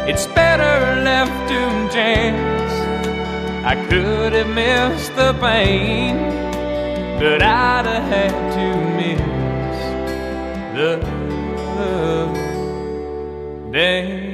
it's 0.09 0.27
better 0.27 1.03
left 1.03 1.49
to 1.49 1.75
chance. 1.95 2.73
I 3.65 3.75
could 3.89 4.33
have 4.35 4.49
missed 4.49 5.15
the 5.17 5.33
pain, 5.41 6.17
but 7.19 7.43
I'd 7.43 7.87
have 7.87 8.05
had 8.15 8.35
to 8.57 8.67
miss 8.99 9.21
the 10.77 10.91
dance. 13.73 14.34